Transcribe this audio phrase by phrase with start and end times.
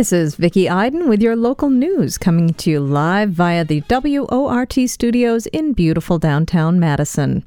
[0.00, 4.72] This is Vicki Iden with your local news coming to you live via the WORT
[4.88, 7.44] studios in beautiful downtown Madison.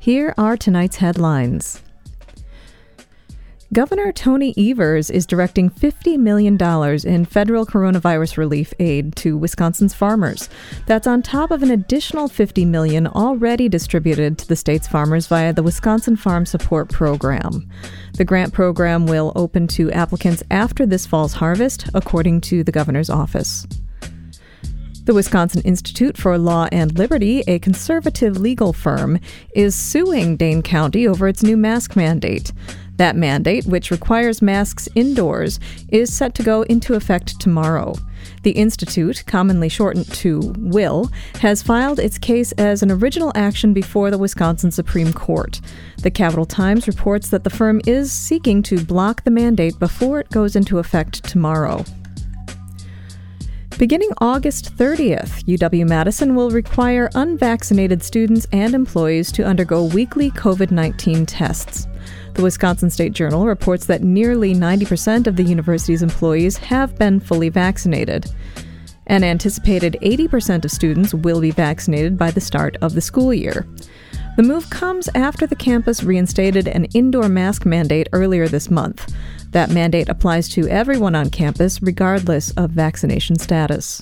[0.00, 1.80] Here are tonight's headlines.
[3.72, 6.58] Governor Tony Evers is directing $50 million
[7.06, 10.50] in federal coronavirus relief aid to Wisconsin's farmers.
[10.84, 15.54] That's on top of an additional 50 million already distributed to the state's farmers via
[15.54, 17.66] the Wisconsin Farm Support Program.
[18.18, 23.08] The grant program will open to applicants after this fall's harvest, according to the governor's
[23.08, 23.66] office.
[25.04, 29.18] The Wisconsin Institute for Law and Liberty, a conservative legal firm,
[29.52, 32.52] is suing Dane County over its new mask mandate.
[33.02, 37.96] That mandate, which requires masks indoors, is set to go into effect tomorrow.
[38.44, 41.10] The Institute, commonly shortened to WILL,
[41.40, 45.60] has filed its case as an original action before the Wisconsin Supreme Court.
[46.04, 50.30] The Capital Times reports that the firm is seeking to block the mandate before it
[50.30, 51.84] goes into effect tomorrow.
[53.78, 60.70] Beginning August 30th, UW Madison will require unvaccinated students and employees to undergo weekly COVID
[60.70, 61.88] 19 tests.
[62.34, 67.50] The Wisconsin State Journal reports that nearly 90% of the university's employees have been fully
[67.50, 68.30] vaccinated.
[69.06, 73.66] An anticipated 80% of students will be vaccinated by the start of the school year.
[74.36, 79.14] The move comes after the campus reinstated an indoor mask mandate earlier this month.
[79.50, 84.00] That mandate applies to everyone on campus, regardless of vaccination status.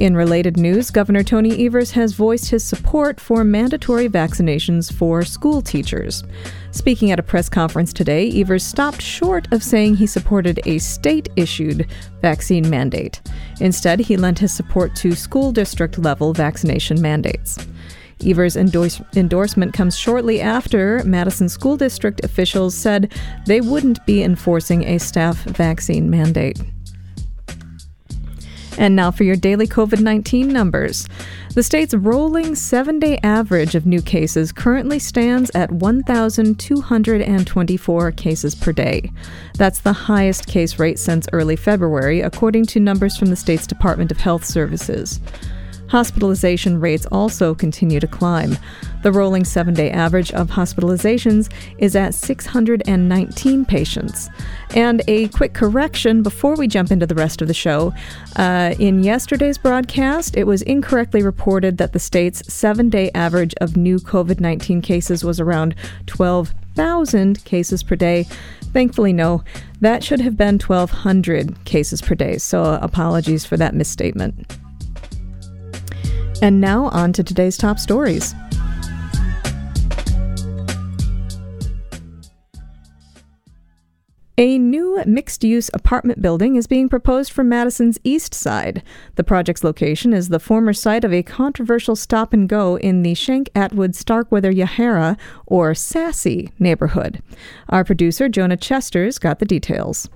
[0.00, 5.60] In related news, Governor Tony Evers has voiced his support for mandatory vaccinations for school
[5.60, 6.24] teachers.
[6.70, 11.28] Speaking at a press conference today, Evers stopped short of saying he supported a state
[11.36, 11.86] issued
[12.22, 13.20] vaccine mandate.
[13.60, 17.58] Instead, he lent his support to school district level vaccination mandates.
[18.24, 23.12] Evers' endorse- endorsement comes shortly after Madison School District officials said
[23.44, 26.58] they wouldn't be enforcing a staff vaccine mandate.
[28.80, 31.06] And now for your daily COVID 19 numbers.
[31.54, 38.72] The state's rolling seven day average of new cases currently stands at 1,224 cases per
[38.72, 39.12] day.
[39.58, 44.10] That's the highest case rate since early February, according to numbers from the state's Department
[44.10, 45.20] of Health Services.
[45.90, 48.56] Hospitalization rates also continue to climb.
[49.02, 54.28] The rolling seven day average of hospitalizations is at 619 patients.
[54.76, 57.92] And a quick correction before we jump into the rest of the show.
[58.36, 63.76] Uh, in yesterday's broadcast, it was incorrectly reported that the state's seven day average of
[63.76, 65.74] new COVID 19 cases was around
[66.06, 68.28] 12,000 cases per day.
[68.72, 69.42] Thankfully, no.
[69.80, 74.56] That should have been 1,200 cases per day, so apologies for that misstatement.
[76.42, 78.34] And now on to today's top stories.
[84.40, 88.82] A new mixed use apartment building is being proposed for Madison's east side.
[89.16, 93.12] The project's location is the former site of a controversial stop and go in the
[93.12, 97.22] Schenk Atwood Starkweather Yahara, or SASY, neighborhood.
[97.68, 100.08] Our producer, Jonah Chesters, got the details.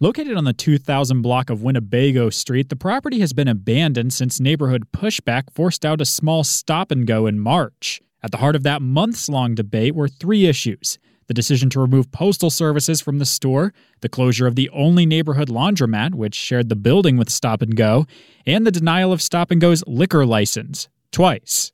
[0.00, 4.92] Located on the 2000 block of Winnebago Street, the property has been abandoned since neighborhood
[4.92, 8.00] pushback forced out a small stop and go in March.
[8.22, 12.10] At the heart of that months long debate were three issues the decision to remove
[12.10, 16.76] postal services from the store, the closure of the only neighborhood laundromat, which shared the
[16.76, 18.06] building with Stop and Go,
[18.46, 21.70] and the denial of Stop and Go's liquor license twice.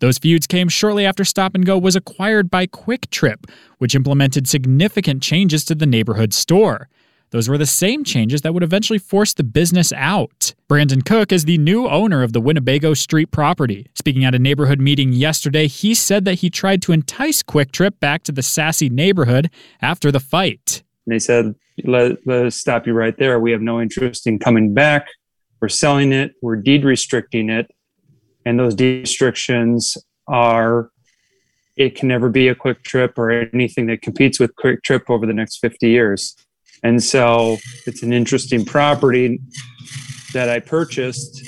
[0.00, 3.46] Those feuds came shortly after Stop and Go was acquired by Kwik Trip,
[3.78, 6.88] which implemented significant changes to the neighborhood store.
[7.30, 10.52] Those were the same changes that would eventually force the business out.
[10.68, 13.86] Brandon Cook is the new owner of the Winnebago Street property.
[13.94, 17.98] Speaking at a neighborhood meeting yesterday, he said that he tried to entice Kwik Trip
[18.00, 20.82] back to the SASY neighborhood after the fight.
[21.06, 21.54] And They said,
[21.84, 23.38] let, let us stop you right there.
[23.38, 25.06] We have no interest in coming back.
[25.60, 27.70] We're selling it, we're deed restricting it.
[28.44, 30.90] And those deed restrictions are
[31.76, 35.26] it can never be a Kwik Trip or anything that competes with Kwik Trip over
[35.26, 36.34] the next 50 years.
[36.82, 39.40] And so it's an interesting property
[40.32, 41.42] that I purchased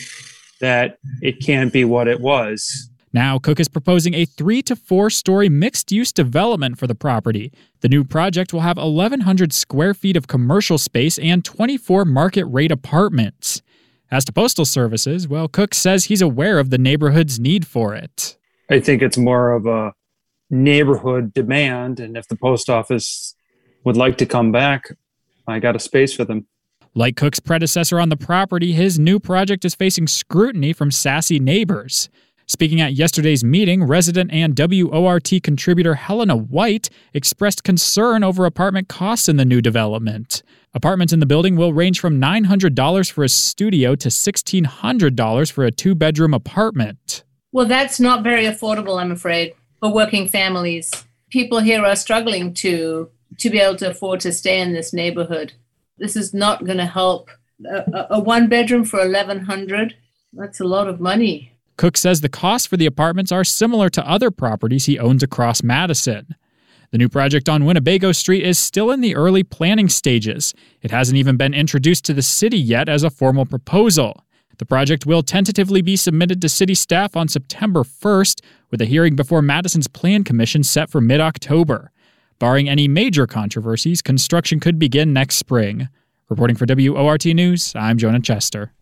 [0.60, 2.90] that it can't be what it was.
[3.14, 7.52] Now, Cook is proposing a three to four story mixed use development for the property.
[7.80, 12.72] The new project will have 1,100 square feet of commercial space and 24 market rate
[12.72, 13.60] apartments.
[14.10, 18.36] As to postal services, well, Cook says he's aware of the neighborhood's need for it.
[18.70, 19.92] I think it's more of a
[20.50, 22.00] neighborhood demand.
[22.00, 23.34] And if the post office
[23.84, 24.94] would like to come back,
[25.46, 26.46] I got a space for them.
[26.94, 32.10] Like Cook's predecessor on the property, his new project is facing scrutiny from SASY neighbors.
[32.46, 39.28] Speaking at yesterday's meeting, resident and WORT contributor Helena White expressed concern over apartment costs
[39.28, 40.42] in the new development.
[40.74, 45.70] Apartments in the building will range from $900 for a studio to $1,600 for a
[45.70, 47.24] two bedroom apartment.
[47.52, 50.90] Well, that's not very affordable, I'm afraid, for working families.
[51.30, 55.52] People here are struggling to to be able to afford to stay in this neighborhood.
[55.98, 57.30] This is not going to help.
[57.64, 59.94] A, a one bedroom for 1100
[60.32, 61.52] that's a lot of money.
[61.76, 65.62] Cook says the costs for the apartments are similar to other properties he owns across
[65.62, 66.34] Madison.
[66.90, 70.54] The new project on Winnebago Street is still in the early planning stages.
[70.82, 74.24] It hasn't even been introduced to the city yet as a formal proposal.
[74.58, 79.16] The project will tentatively be submitted to city staff on September 1st, with a hearing
[79.16, 81.90] before Madison's Plan Commission set for mid October.
[82.42, 85.88] Barring any major controversies, construction could begin next spring.
[86.28, 88.72] Reporting for WORT News, I'm Jonah Chester.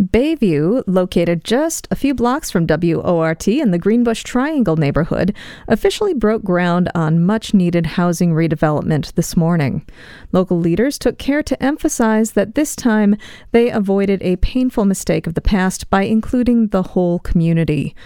[0.00, 5.34] Bayview, located just a few blocks from WORT in the Greenbush Triangle neighborhood,
[5.66, 9.84] officially broke ground on much needed housing redevelopment this morning.
[10.30, 13.16] Local leaders took care to emphasize that this time
[13.50, 17.96] they avoided a painful mistake of the past by including the whole community.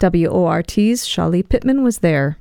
[0.00, 2.38] WORT's Shali Pittman was there.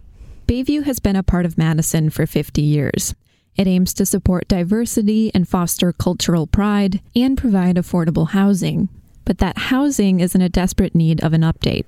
[0.52, 3.16] Bayview has been a part of Madison for 50 years.
[3.56, 8.90] It aims to support diversity and foster cultural pride and provide affordable housing
[9.24, 11.86] but that housing is in a desperate need of an update.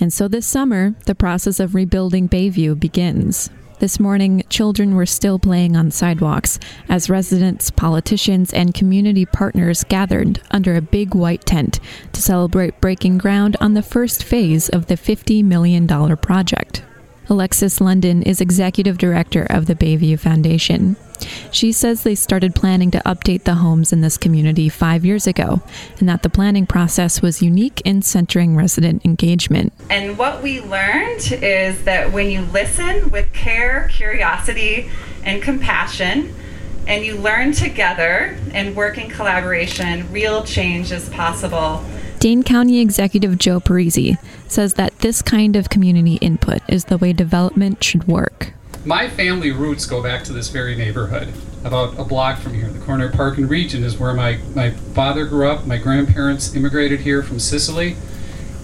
[0.00, 3.50] And so this summer, the process of rebuilding Bayview begins.
[3.78, 6.58] This morning, children were still playing on sidewalks
[6.88, 11.78] as residents, politicians, and community partners gathered under a big white tent
[12.12, 16.84] to celebrate breaking ground on the first phase of the $50 million project.
[17.30, 20.96] Alexis London is executive director of the Bayview Foundation.
[21.50, 25.60] She says they started planning to update the homes in this community five years ago,
[25.98, 29.72] and that the planning process was unique in centering resident engagement.
[29.90, 34.90] And what we learned is that when you listen with care, curiosity,
[35.22, 36.34] and compassion,
[36.86, 41.84] and you learn together and work in collaboration, real change is possible.
[42.18, 44.18] Dane County Executive Joe Parisi
[44.52, 48.52] says that this kind of community input is the way development should work.
[48.84, 51.32] My family roots go back to this very neighborhood,
[51.64, 52.68] about a block from here.
[52.68, 55.66] The corner Park and Regent is where my, my father grew up.
[55.66, 57.96] My grandparents immigrated here from Sicily.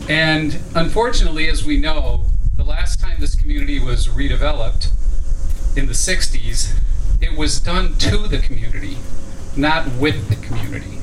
[0.09, 2.27] And unfortunately, as we know,
[2.57, 4.91] the last time this community was redeveloped
[5.77, 6.79] in the 60s,
[7.21, 8.99] it was done to the community,
[9.57, 10.99] not with the community.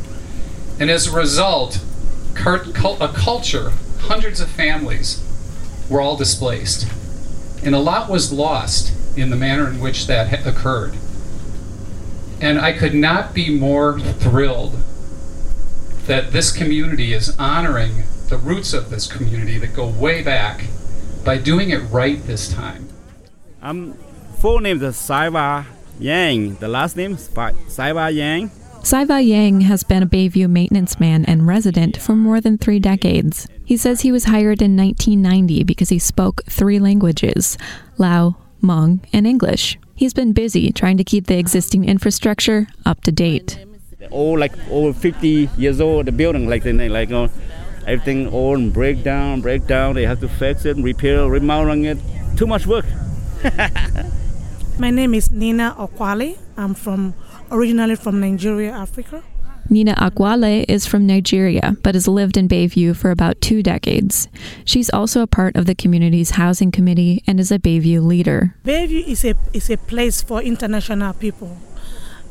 [0.79, 1.83] And as a result,
[2.35, 5.23] a culture, hundreds of families
[5.89, 6.87] were all displaced.
[7.63, 10.95] And a lot was lost in the manner in which that occurred.
[12.39, 14.77] And I could not be more thrilled
[16.07, 20.65] that this community is honoring the roots of this community that go way back
[21.23, 22.89] by doing it right this time.
[23.61, 23.93] I'm
[24.39, 25.65] full name is Saiva
[25.99, 26.55] Yang.
[26.55, 28.49] The last name is Saiva Yang.
[28.81, 33.47] Saiva Yang has been a Bayview maintenance man and resident for more than three decades.
[33.63, 37.59] He says he was hired in 1990 because he spoke three languages
[37.99, 39.77] Lao, Hmong, and English.
[39.93, 43.63] He's been busy trying to keep the existing infrastructure up to date.
[44.09, 47.27] All like over 50 years old, the building, like like uh,
[47.85, 49.93] everything all break down, break down.
[49.93, 51.99] They have to fix it, repair, remodeling it.
[52.35, 52.85] Too much work.
[54.79, 56.39] My name is Nina Okwali.
[56.57, 57.13] I'm from
[57.51, 59.23] originally from Nigeria, Africa.
[59.69, 64.27] Nina Akwale is from Nigeria, but has lived in Bayview for about two decades.
[64.65, 68.55] She's also a part of the community's housing committee and is a Bayview leader.
[68.65, 71.57] Bayview is a, is a place for international people.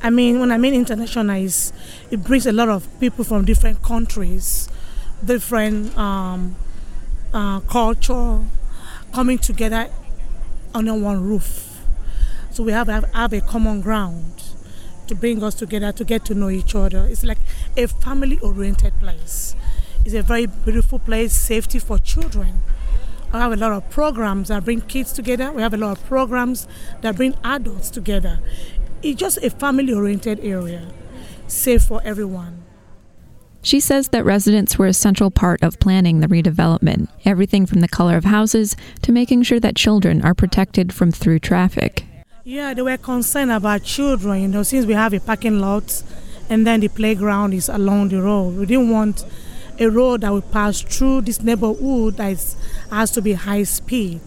[0.02, 1.72] I mean, when I mean international, is
[2.10, 4.68] it brings a lot of people from different countries,
[5.24, 6.56] different um,
[7.32, 8.40] uh, culture,
[9.14, 9.88] coming together
[10.74, 11.80] under one roof.
[12.50, 14.49] So we have, have, have a common ground
[15.10, 17.04] to bring us together to get to know each other.
[17.10, 17.38] It's like
[17.76, 19.56] a family oriented place.
[20.04, 22.62] It's a very beautiful place, safety for children.
[23.32, 25.50] I have a lot of programs that bring kids together.
[25.50, 26.68] We have a lot of programs
[27.00, 28.38] that bring adults together.
[29.02, 30.92] It's just a family oriented area,
[31.48, 32.62] safe for everyone.
[33.62, 37.88] She says that residents were a central part of planning the redevelopment, everything from the
[37.88, 42.04] color of houses to making sure that children are protected from through traffic.
[42.50, 46.02] Yeah, they were concerned about children, you know, since we have a parking lot
[46.48, 48.56] and then the playground is along the road.
[48.56, 49.24] We didn't want
[49.78, 52.56] a road that will pass through this neighborhood that is,
[52.90, 54.20] has to be high speed.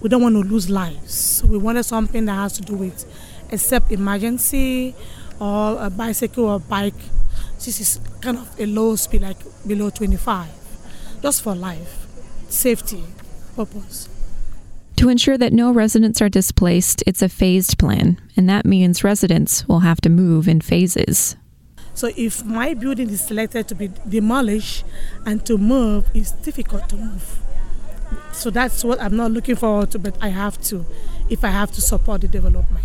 [0.00, 1.44] We don't want to lose lives.
[1.44, 3.04] We wanted something that has to do with
[3.50, 4.94] except emergency
[5.38, 6.94] or a bicycle or bike.
[7.62, 9.36] This is kind of a low speed, like
[9.66, 10.48] below 25,
[11.20, 12.06] just for life,
[12.48, 13.04] safety
[13.54, 14.09] purpose.
[15.00, 19.66] To ensure that no residents are displaced, it's a phased plan, and that means residents
[19.66, 21.36] will have to move in phases.
[21.94, 24.84] So if my building is selected to be demolished
[25.24, 27.38] and to move, it's difficult to move.
[28.32, 30.84] So that's what I'm not looking forward to, but I have to
[31.30, 32.84] if I have to support the development.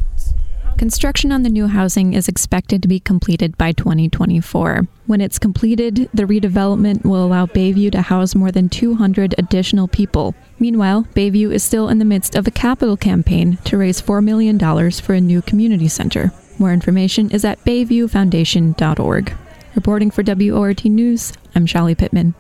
[0.78, 4.86] Construction on the new housing is expected to be completed by 2024.
[5.06, 10.36] When it's completed, the redevelopment will allow Bayview to house more than 200 additional people.
[10.60, 14.60] Meanwhile, Bayview is still in the midst of a capital campaign to raise $4 million
[14.92, 16.34] for a new community center.
[16.60, 19.38] More information is at bayviewfoundation.org.
[19.76, 22.34] Reporting for WORT News, I'm Shelly Pittman.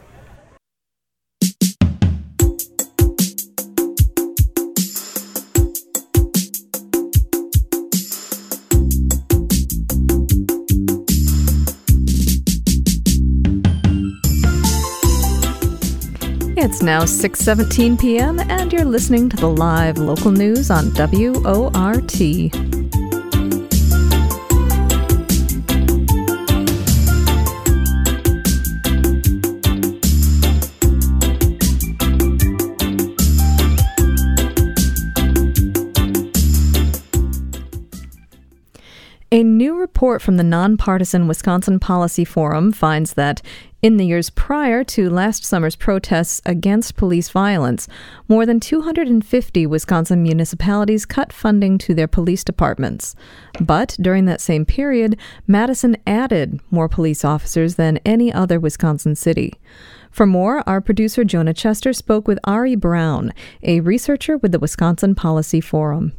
[16.66, 18.40] It's now 6:17 p.m.
[18.40, 22.16] and you're listening to the live local news on WORT.
[39.96, 43.42] Report from the nonpartisan Wisconsin Policy Forum finds that
[43.82, 47.88] in the years prior to last summer's protests against police violence,
[48.28, 53.16] more than 250 Wisconsin municipalities cut funding to their police departments.
[53.62, 59.54] But during that same period, Madison added more police officers than any other Wisconsin city.
[60.12, 63.32] For more, our producer Jonah Chester spoke with Ari Brown,
[63.64, 66.12] a researcher with the Wisconsin Policy Forum.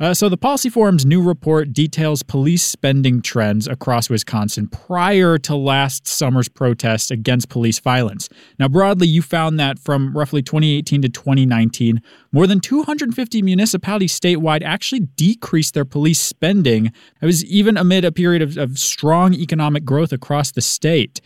[0.00, 5.54] Uh, so, the Policy Forum's new report details police spending trends across Wisconsin prior to
[5.54, 8.26] last summer's protests against police violence.
[8.58, 12.00] Now, broadly, you found that from roughly 2018 to 2019,
[12.32, 16.86] more than 250 municipalities statewide actually decreased their police spending.
[17.20, 21.20] It was even amid a period of, of strong economic growth across the state.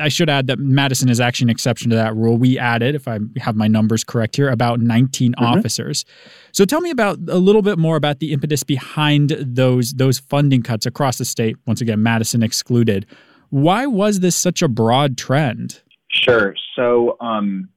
[0.00, 2.38] I should add that Madison is actually an exception to that rule.
[2.38, 5.44] We added, if I have my numbers correct here, about 19 mm-hmm.
[5.44, 6.04] officers.
[6.52, 10.62] So tell me about a little bit more about the impetus behind those those funding
[10.62, 11.56] cuts across the state.
[11.66, 13.06] Once again, Madison excluded.
[13.50, 15.82] Why was this such a broad trend?
[16.10, 16.54] Sure.
[16.74, 17.68] So, um,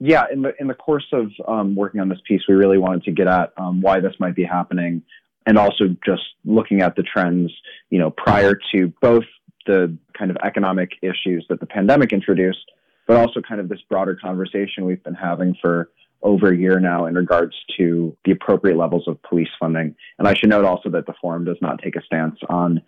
[0.00, 3.04] yeah, in the in the course of um, working on this piece, we really wanted
[3.04, 5.02] to get at um, why this might be happening,
[5.46, 7.52] and also just looking at the trends,
[7.90, 9.24] you know, prior to both
[9.66, 12.70] the kind of economic issues that the pandemic introduced,
[13.06, 15.90] but also kind of this broader conversation we've been having for
[16.22, 19.94] over a year now in regards to the appropriate levels of police funding.
[20.18, 22.80] And I should note also that the forum does not take a stance on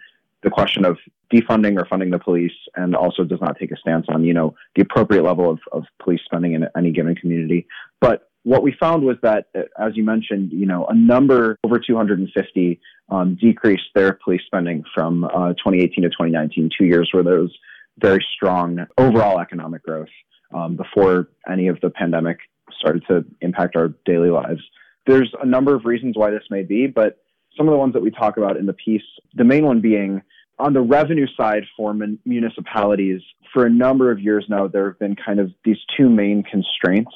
[0.42, 0.98] the question of
[1.32, 4.54] defunding or funding the police and also does not take a stance on, you know,
[4.76, 7.66] the appropriate level of, of police spending in any given community.
[8.00, 9.46] But what we found was that,
[9.78, 15.24] as you mentioned, you know, a number over 250 um, decreased their police spending from
[15.24, 17.52] uh, 2018 to 2019, two years where there was
[17.98, 20.08] very strong overall economic growth
[20.54, 22.38] um, before any of the pandemic
[22.78, 24.60] started to impact our daily lives.
[25.06, 27.18] There's a number of reasons why this may be, but
[27.56, 29.02] some of the ones that we talk about in the piece,
[29.34, 30.22] the main one being
[30.58, 33.20] on the revenue side for municipalities,
[33.52, 37.12] for a number of years now, there have been kind of these two main constraints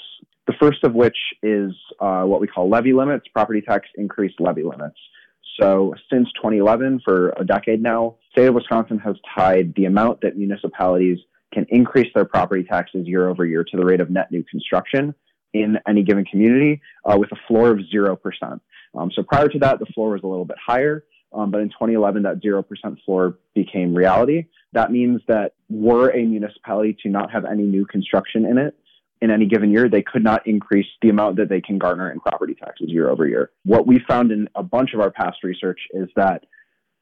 [0.48, 4.62] the first of which is uh, what we call levy limits, property tax increased levy
[4.62, 4.96] limits.
[5.60, 10.38] So since 2011, for a decade now, state of Wisconsin has tied the amount that
[10.38, 11.18] municipalities
[11.52, 15.14] can increase their property taxes year over year to the rate of net new construction
[15.52, 18.18] in any given community uh, with a floor of 0%.
[18.94, 21.04] Um, so prior to that, the floor was a little bit higher.
[21.30, 22.64] Um, but in 2011, that 0%
[23.04, 24.46] floor became reality.
[24.72, 28.74] That means that were a municipality to not have any new construction in it,
[29.20, 32.20] in any given year, they could not increase the amount that they can garner in
[32.20, 33.50] property taxes year over year.
[33.64, 36.44] What we found in a bunch of our past research is that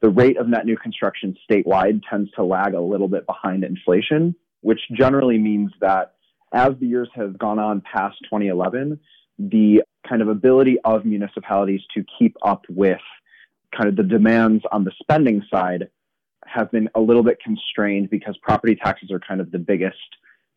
[0.03, 4.35] the rate of net new construction statewide tends to lag a little bit behind inflation,
[4.61, 6.15] which generally means that
[6.53, 8.99] as the years have gone on past 2011,
[9.39, 13.01] the kind of ability of municipalities to keep up with
[13.77, 15.89] kind of the demands on the spending side
[16.47, 19.97] have been a little bit constrained because property taxes are kind of the biggest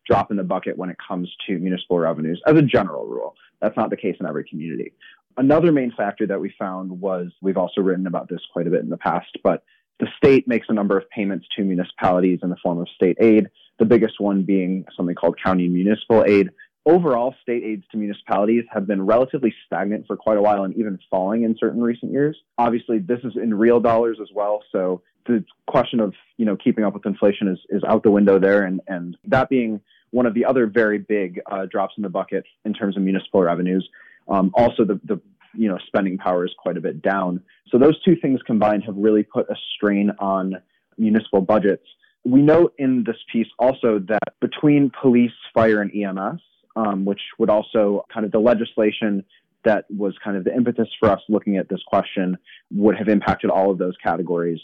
[0.06, 3.34] drop in the bucket when it comes to municipal revenues as a general rule.
[3.60, 4.92] That's not the case in every community.
[5.36, 8.82] Another main factor that we found was we've also written about this quite a bit
[8.82, 9.62] in the past, but
[10.00, 13.48] the state makes a number of payments to municipalities in the form of state aid,
[13.78, 16.50] the biggest one being something called county municipal aid.
[16.86, 20.98] Overall, state aids to municipalities have been relatively stagnant for quite a while and even
[21.10, 22.36] falling in certain recent years.
[22.56, 26.84] Obviously, this is in real dollars as well, so the question of you know keeping
[26.84, 30.34] up with inflation is, is out the window there and, and that being one of
[30.34, 33.88] the other very big uh, drops in the bucket in terms of municipal revenues.
[34.28, 35.20] Um, also, the, the
[35.54, 37.42] you know spending power is quite a bit down.
[37.68, 40.56] So those two things combined have really put a strain on
[40.98, 41.86] municipal budgets.
[42.24, 46.40] We note in this piece also that between police, fire, and EMS,
[46.76, 49.24] um, which would also kind of the legislation
[49.64, 52.36] that was kind of the impetus for us looking at this question
[52.70, 54.60] would have impacted all of those categories.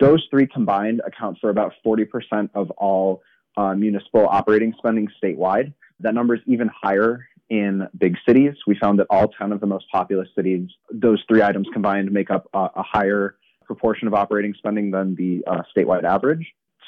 [0.00, 3.22] Those three combined account for about 40% of all
[3.56, 5.74] uh, municipal operating spending statewide.
[6.00, 8.54] That number is even higher in big cities.
[8.66, 12.30] We found that all 10 of the most populous cities, those three items combined make
[12.30, 16.46] up a, a higher proportion of operating spending than the uh, statewide average.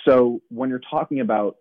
[0.08, 1.56] So when you're talking about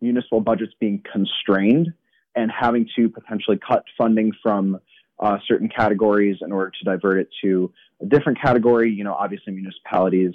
[0.00, 1.92] municipal budgets being constrained
[2.34, 4.80] and having to potentially cut funding from
[5.18, 7.72] uh, certain categories in order to divert it to
[8.02, 10.34] a different category, you know, obviously municipalities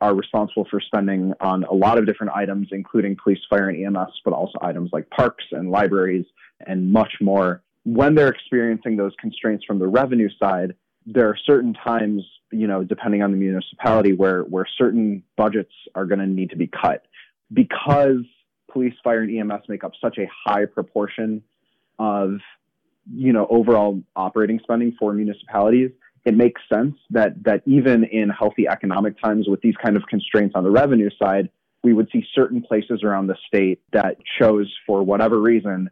[0.00, 4.20] are responsible for spending on a lot of different items, including police, fire, and EMS,
[4.24, 6.24] but also items like parks and libraries
[6.66, 7.62] and much more.
[7.84, 10.74] When they're experiencing those constraints from the revenue side,
[11.06, 16.06] there are certain times, you know, depending on the municipality, where where certain budgets are
[16.06, 17.06] going to need to be cut
[17.52, 18.24] because
[18.70, 21.42] police, fire, and EMS make up such a high proportion
[21.98, 22.38] of,
[23.12, 25.90] you know, overall operating spending for municipalities
[26.24, 30.54] it makes sense that that even in healthy economic times with these kind of constraints
[30.54, 31.50] on the revenue side,
[31.82, 35.90] we would see certain places around the state that chose for whatever reason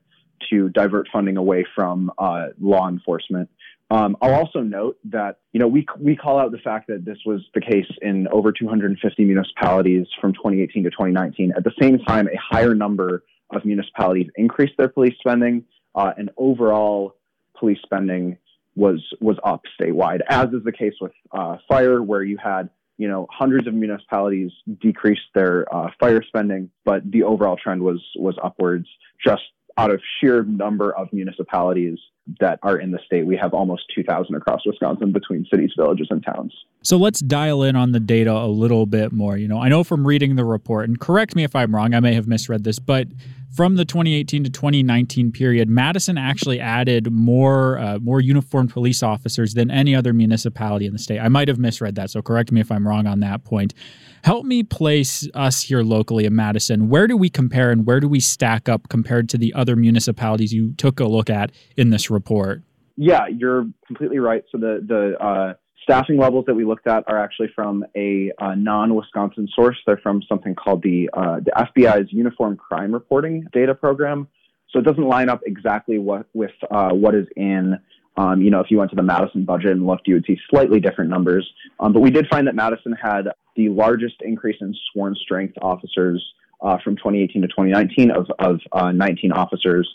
[0.50, 3.48] to divert funding away from uh, law enforcement.
[3.90, 7.18] Um, I'll also note that you know we we call out the fact that this
[7.24, 11.52] was the case in over 250 municipalities from 2018 to 2019.
[11.56, 16.30] At the same time, a higher number of municipalities increased their police spending, uh, and
[16.36, 17.16] overall
[17.58, 18.36] police spending
[18.78, 23.08] was was up statewide, as is the case with uh, fire, where you had you
[23.08, 28.36] know hundreds of municipalities decrease their uh, fire spending, but the overall trend was was
[28.42, 28.86] upwards.
[29.24, 29.42] Just
[29.78, 31.98] out of sheer number of municipalities
[32.40, 36.22] that are in the state, we have almost 2,000 across Wisconsin between cities, villages, and
[36.22, 36.52] towns.
[36.82, 39.38] So let's dial in on the data a little bit more.
[39.38, 42.00] You know, I know from reading the report, and correct me if I'm wrong, I
[42.00, 43.06] may have misread this, but
[43.54, 49.54] from the 2018 to 2019 period, Madison actually added more uh, more uniformed police officers
[49.54, 51.20] than any other municipality in the state.
[51.20, 53.74] I might have misread that, so correct me if I'm wrong on that point.
[54.22, 56.88] Help me place us here locally in Madison.
[56.88, 60.52] Where do we compare and where do we stack up compared to the other municipalities
[60.52, 62.62] you took a look at in this report?
[62.96, 64.44] Yeah, you're completely right.
[64.50, 65.54] So the the uh,
[65.88, 69.76] staffing levels that we looked at are actually from a, a non-Wisconsin source.
[69.86, 74.28] They're from something called the uh, the FBI's Uniform Crime Reporting Data Program.
[74.70, 77.78] So it doesn't line up exactly what with uh, what is in.
[78.18, 80.36] Um, you know, if you went to the Madison budget and looked, you would see
[80.50, 81.48] slightly different numbers.
[81.78, 86.24] Um, but we did find that Madison had the largest increase in sworn strength officers
[86.60, 89.88] uh, from 2018 to 2019 of, of uh, 19 officers,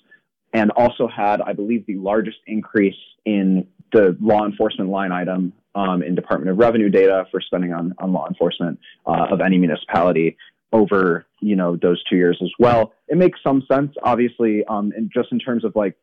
[0.53, 6.01] and also had, I believe, the largest increase in the law enforcement line item um,
[6.01, 10.37] in Department of Revenue data for spending on, on law enforcement uh, of any municipality
[10.71, 12.93] over you know those two years as well.
[13.09, 15.95] It makes some sense, obviously, um, and just in terms of like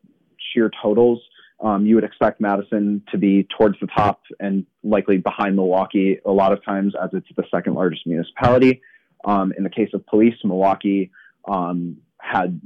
[0.53, 1.19] sheer totals.
[1.61, 6.31] Um, you would expect Madison to be towards the top and likely behind Milwaukee a
[6.31, 8.81] lot of times, as it's the second largest municipality.
[9.25, 11.11] Um, in the case of police, Milwaukee
[11.47, 12.59] um, had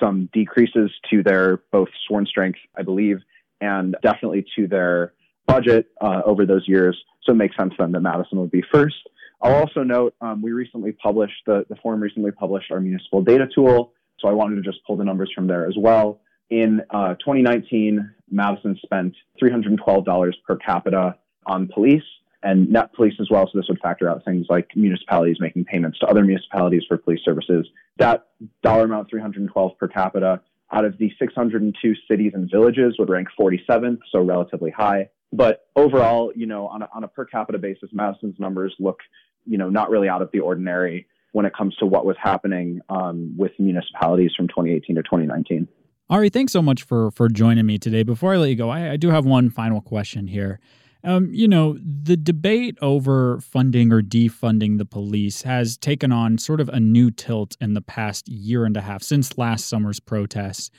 [0.00, 3.18] some decreases to their both sworn strength, I believe,
[3.60, 5.12] and definitely to their
[5.46, 7.00] budget uh, over those years.
[7.22, 8.96] So it makes sense then that Madison would be first.
[9.40, 13.46] I'll also note um, we recently published, the, the forum recently published our municipal data
[13.52, 13.92] tool.
[14.18, 16.20] So I wanted to just pull the numbers from there as well.
[16.52, 22.02] In uh, 2019, Madison spent $312 per capita on police
[22.42, 23.48] and net police as well.
[23.50, 27.20] So this would factor out things like municipalities making payments to other municipalities for police
[27.24, 27.66] services.
[27.96, 28.26] That
[28.62, 34.00] dollar amount, 312 per capita, out of the 602 cities and villages would rank 47th,
[34.10, 35.08] so relatively high.
[35.32, 38.98] But overall, you know, on a, on a per capita basis, Madison's numbers look,
[39.46, 42.82] you know, not really out of the ordinary when it comes to what was happening
[42.90, 45.66] um, with municipalities from 2018 to 2019.
[46.12, 48.02] Ari, thanks so much for for joining me today.
[48.02, 50.60] Before I let you go, I, I do have one final question here.
[51.02, 56.60] Um, you know, the debate over funding or defunding the police has taken on sort
[56.60, 60.70] of a new tilt in the past year and a half since last summer's protests.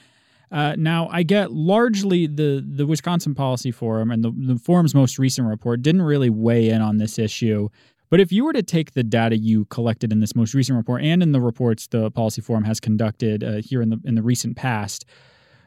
[0.51, 5.17] Uh, now, I get largely the the Wisconsin Policy Forum and the, the forum's most
[5.17, 7.69] recent report didn't really weigh in on this issue.
[8.13, 11.01] But if you were to take the data you collected in this most recent report
[11.01, 14.21] and in the reports the Policy Forum has conducted uh, here in the in the
[14.21, 15.03] recent past,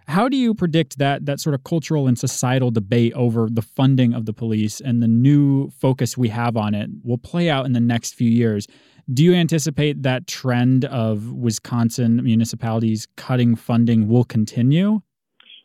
[0.07, 4.15] how do you predict that that sort of cultural and societal debate over the funding
[4.15, 7.73] of the police and the new focus we have on it will play out in
[7.73, 8.69] the next few years?
[9.13, 15.03] Do you anticipate that trend of Wisconsin municipalities cutting funding will continue?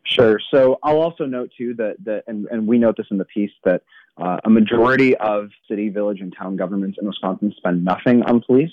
[0.04, 0.40] Sure.
[0.52, 3.52] So I'll also note too that that and, and we note this in the piece
[3.66, 3.84] that
[4.18, 8.72] uh, a majority of city, village, and town governments in Wisconsin spend nothing on police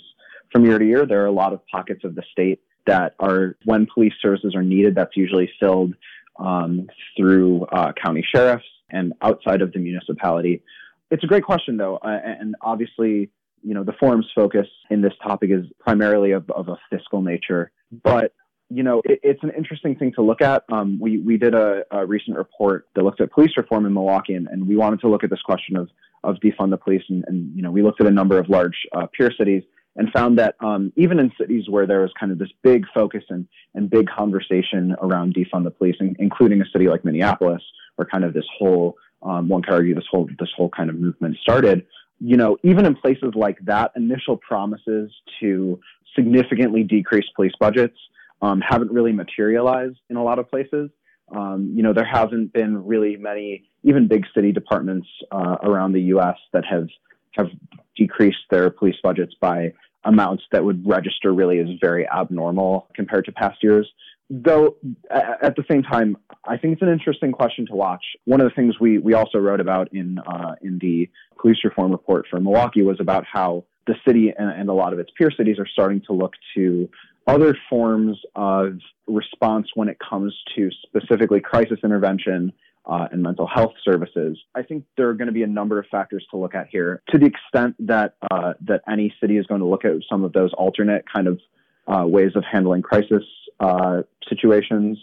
[0.53, 1.07] from year to year.
[1.07, 4.62] There are a lot of pockets of the state that are when police services are
[4.62, 4.94] needed.
[4.94, 5.94] That's usually filled
[6.38, 10.62] um, through uh, county sheriffs and outside of the municipality.
[11.11, 13.31] It's a great question though, uh, and obviously,
[13.62, 17.70] you know, the forum's focus in this topic is primarily of, of a fiscal nature,
[18.05, 18.33] but
[18.70, 20.64] you know, it, it's an interesting thing to look at.
[20.70, 24.35] Um, we we did a, a, recent report that looked at police reform in Milwaukee,
[24.35, 25.88] and, and, we wanted to look at this question of
[26.24, 28.76] of defund the police, and, and you know, we looked at a number of large
[28.92, 29.62] uh, peer cities
[29.96, 33.24] and found that um, even in cities where there was kind of this big focus
[33.31, 37.62] and and big conversation around defund the police, including a city like Minneapolis,
[37.96, 40.96] where kind of this whole um, one could argue this whole this whole kind of
[40.96, 41.87] movement started.
[42.20, 45.81] You know, even in places like that, initial promises to
[46.14, 47.96] significantly decrease police budgets
[48.42, 50.90] um, haven't really materialized in a lot of places.
[51.35, 56.03] Um, you know, there haven't been really many, even big city departments uh, around the
[56.03, 56.37] U.S.
[56.53, 56.88] that have
[57.33, 57.48] have
[57.96, 59.72] decreased their police budgets by
[60.05, 63.87] amounts that would register really as very abnormal compared to past years.
[64.31, 64.77] Though
[65.11, 68.05] at the same time, I think it's an interesting question to watch.
[68.24, 71.09] One of the things we we also wrote about in uh, in the
[71.40, 74.98] police reform report for Milwaukee was about how the city and, and a lot of
[74.98, 76.90] its peer cities are starting to look to
[77.29, 82.53] other forms of response when it comes to specifically crisis intervention
[82.87, 84.38] uh, and mental health services.
[84.55, 87.03] I think there are going to be a number of factors to look at here.
[87.11, 90.33] To the extent that uh, that any city is going to look at some of
[90.33, 91.41] those alternate kind of
[91.87, 93.25] uh, ways of handling crisis
[93.61, 94.99] uh, situations,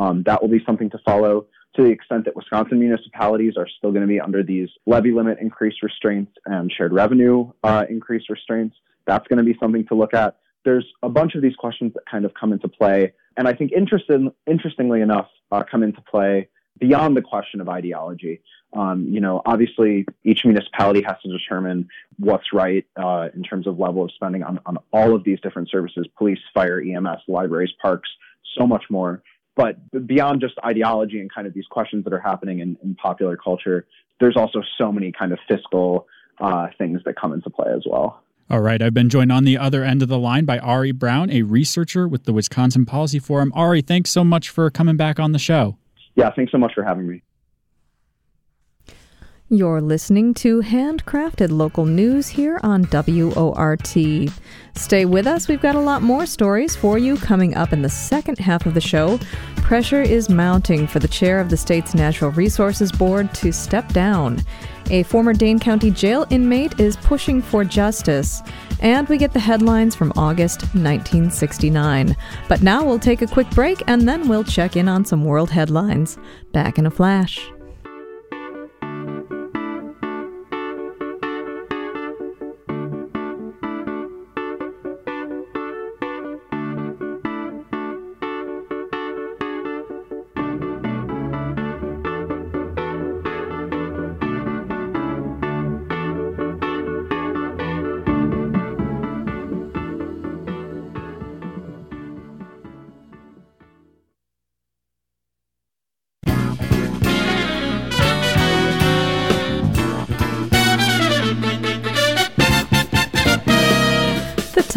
[0.00, 1.46] um, that will be something to follow.
[1.76, 5.38] To the extent that Wisconsin municipalities are still going to be under these levy limit
[5.40, 8.74] increase restraints and shared revenue uh, increase restraints,
[9.06, 12.04] that's going to be something to look at there's a bunch of these questions that
[12.04, 16.48] kind of come into play, and I think interesting, interestingly enough, uh, come into play
[16.78, 18.42] beyond the question of ideology.
[18.74, 23.78] Um, you know, obviously, each municipality has to determine what's right uh, in terms of
[23.78, 28.10] level of spending on, on all of these different services police, fire, EMS, libraries, parks,
[28.58, 29.22] so much more.
[29.56, 33.38] But beyond just ideology and kind of these questions that are happening in, in popular
[33.38, 33.86] culture,
[34.20, 36.06] there's also so many kind of fiscal
[36.38, 38.22] uh, things that come into play as well.
[38.50, 41.30] All right, I've been joined on the other end of the line by Ari Brown,
[41.30, 43.52] a researcher with the Wisconsin Policy Forum.
[43.54, 45.76] Ari, thanks so much for coming back on the show.
[46.14, 47.22] Yeah, thanks so much for having me.
[49.50, 54.30] You're listening to handcrafted local news here on WORT.
[54.74, 57.88] Stay with us, we've got a lot more stories for you coming up in the
[57.88, 59.18] second half of the show.
[59.56, 64.42] Pressure is mounting for the chair of the state's Natural Resources Board to step down.
[64.90, 68.42] A former Dane County jail inmate is pushing for justice.
[68.80, 72.16] And we get the headlines from August 1969.
[72.48, 75.50] But now we'll take a quick break and then we'll check in on some world
[75.50, 76.16] headlines.
[76.52, 77.50] Back in a flash.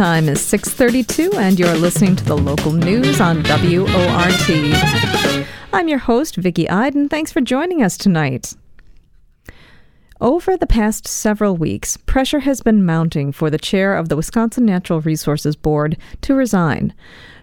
[0.01, 4.49] Time is 6:32 and you're listening to the local news on WORT.
[5.71, 7.07] I'm your host Vicki Iden.
[7.07, 8.55] Thanks for joining us tonight.
[10.19, 14.65] Over the past several weeks, pressure has been mounting for the chair of the Wisconsin
[14.65, 16.95] Natural Resources Board to resign.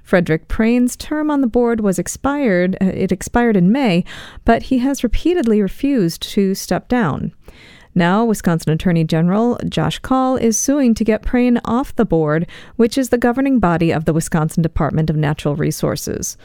[0.02, 2.76] Frederick Prehn's term on the board was expired.
[2.80, 4.02] Uh, it expired in May,
[4.44, 7.32] but he has repeatedly refused to step down.
[7.98, 12.96] Now, Wisconsin Attorney General Josh Kaul is suing to get Prehn off the board, which
[12.96, 16.36] is the governing body of the Wisconsin Department of Natural Resources.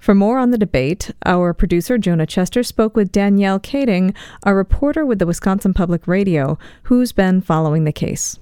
[0.00, 5.06] For more on the debate, our producer Jonah Chester spoke with Danielle Kaeding, a reporter
[5.06, 8.40] with the Wisconsin Public Radio, who's been following the case.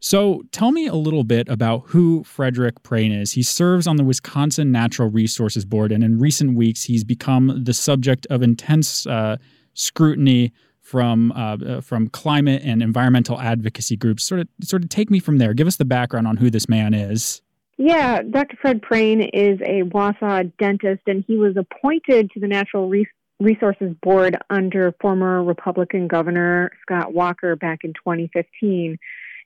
[0.00, 3.30] So, tell me a little bit about who Frederick Prehn is.
[3.30, 7.72] He serves on the Wisconsin Natural Resources Board, and in recent weeks, he's become the
[7.72, 9.36] subject of intense uh,
[9.74, 10.52] scrutiny
[10.88, 14.24] from uh, uh, from climate and environmental advocacy groups.
[14.24, 15.52] Sort of sort of take me from there.
[15.52, 17.42] Give us the background on who this man is.
[17.76, 18.56] Yeah, Dr.
[18.60, 22.90] Fred Prehn is a Wausau dentist, and he was appointed to the Natural
[23.38, 28.98] Resources Board under former Republican Governor Scott Walker back in 2015.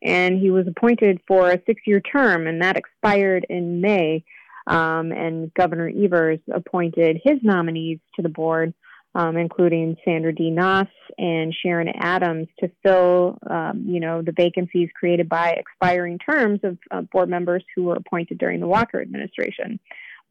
[0.04, 4.24] And he was appointed for a six year term, and that expired in May.
[4.66, 8.72] Um, and Governor Evers appointed his nominees to the board,
[9.14, 14.88] um, including Sandra Dee Naas and Sharon Adams, to fill, um, you know, the vacancies
[14.98, 19.78] created by expiring terms of uh, board members who were appointed during the Walker administration.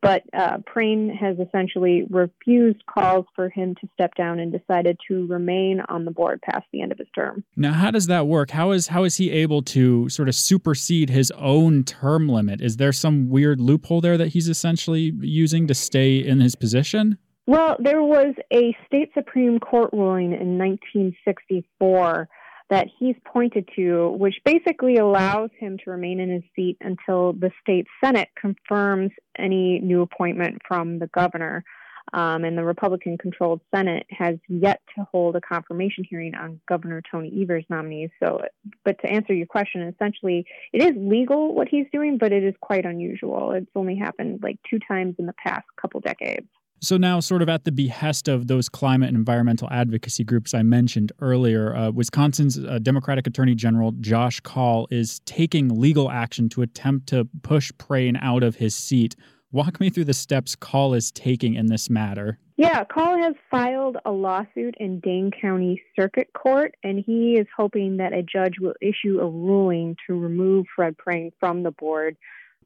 [0.02, 5.28] But uh, Prehn has essentially refused calls for him to step down and decided to
[5.28, 7.44] remain on the board past the end of his term.
[7.56, 8.50] Now, how does that work?
[8.50, 12.62] How is how is he able to sort of supersede his own term limit?
[12.62, 17.20] Is there some weird loophole there that he's essentially using to stay in his position?
[17.48, 22.30] Well, there was a state Supreme Court ruling in 1964
[22.70, 27.52] that he's pointed to, which basically allows him to remain in his seat until the
[27.62, 31.66] state Senate confirms any new appointment from the governor.
[32.14, 37.02] Um, and the Republican controlled Senate has yet to hold a confirmation hearing on Governor
[37.10, 38.10] Tony Evers' nominees.
[38.22, 38.42] So,
[38.84, 42.56] but to answer your question, essentially, it is legal what he's doing, but it is
[42.62, 43.52] quite unusual.
[43.52, 46.48] It's only happened like two times in the past couple decades.
[46.84, 50.64] So now, sort of at the behest of those climate and environmental advocacy groups I
[50.64, 56.64] mentioned earlier, uh, Wisconsin's uh, Democratic Attorney General Josh Kaul is taking legal action to
[56.64, 59.16] attempt to push Prehn out of his seat.
[59.52, 62.40] Walk me through the steps Kaul is taking in this matter.
[62.58, 67.98] Yeah, Kaul has filed a lawsuit in Dane County Circuit Court, and he is hoping
[67.98, 72.18] that a judge will issue a ruling to remove Fred Prehn from the board,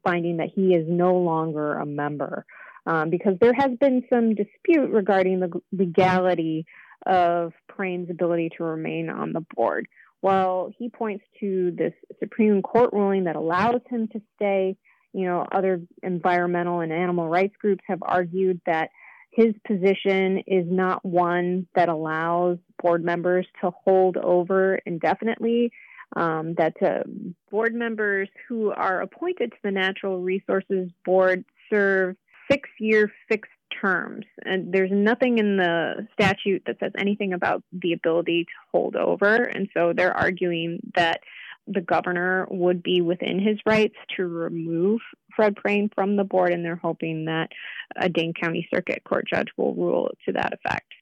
[0.02, 2.46] finding that he is no longer a member
[2.86, 6.66] um, because there has been some dispute regarding the legality
[7.04, 9.88] of Prehn's ability to remain on the board.
[10.22, 14.76] Well, he points to this Supreme Court ruling that allows him to stay.
[15.12, 18.90] You know, other environmental and animal rights groups have argued that
[19.30, 25.72] his position is not one that allows board members to hold over indefinitely.
[26.14, 27.02] Um, that uh,
[27.50, 32.16] board members who are appointed to the Natural Resources Board serve
[32.50, 34.24] six year fixed terms.
[34.44, 39.34] And there's nothing in the statute that says anything about the ability to hold over.
[39.34, 41.20] And so they're arguing that
[41.66, 45.00] the governor would be within his rights to remove
[45.34, 47.50] Fred Prehn from the board, and they're hoping that
[47.96, 50.92] a Dane County Circuit Court judge will rule to that effect.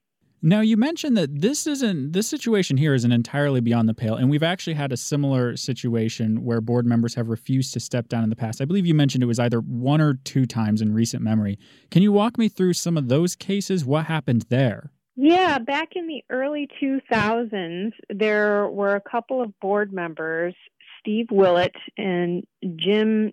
[0.47, 4.29] Now you mentioned that this isn't this situation here isn't entirely beyond the pale, and
[4.29, 8.29] we've actually had a similar situation where board members have refused to step down in
[8.29, 8.61] the past.
[8.61, 11.59] I believe you mentioned it was either one or two times in recent memory.
[11.91, 13.87] Can you walk me through some of those cases?
[13.87, 14.91] What happened there?
[15.17, 20.55] Yeah, back in the early 2000s, there were a couple of board members,
[21.01, 22.45] Steve Willett and
[22.77, 23.31] Jim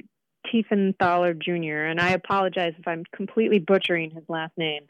[0.47, 4.84] Tiefenthaler Jr., and I apologize if I'm completely butchering his last name.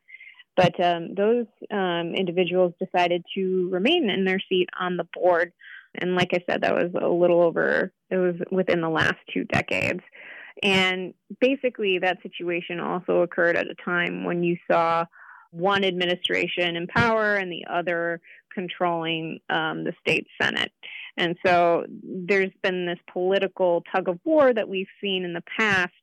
[0.56, 5.54] But um, those um, individuals decided to remain in their seat on the board.
[5.96, 9.44] And like I said, that was a little over, it was within the last two
[9.46, 10.02] decades.
[10.64, 15.06] And basically, that situation also occurred at a time when you saw
[15.52, 18.22] one administration in power and the other
[18.54, 20.72] controlling um, the state Senate.
[21.18, 25.94] And so there's been this political tug of war that we've seen in the past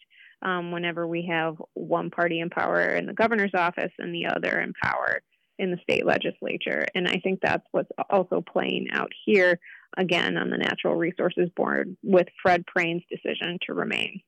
[0.43, 4.61] um, whenever we have one party in power in the governor's office and the other
[4.61, 5.23] in power
[5.59, 6.87] in the state legislature.
[6.95, 9.59] And I think that's what's also playing out here
[9.97, 14.21] again on the Natural Resources Board with Fred Prehn's decision to remain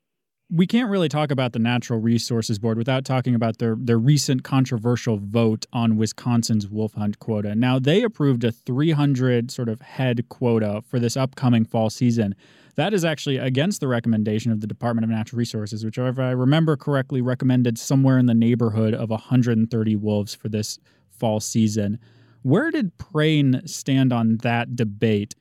[0.52, 4.42] we can't really talk about the Natural Resources Board without talking about their, their recent
[4.42, 7.54] controversial vote on Wisconsin's wolf hunt quota.
[7.54, 12.34] Now, they approved a 300 sort of head quota for this upcoming fall season.
[12.74, 16.30] That is actually against the recommendation of the Department of Natural Resources, which, if I
[16.30, 20.78] remember correctly, recommended somewhere in the neighborhood of 130 wolves for this
[21.10, 21.98] fall season.
[22.42, 25.34] Where did Prehn stand on that debate?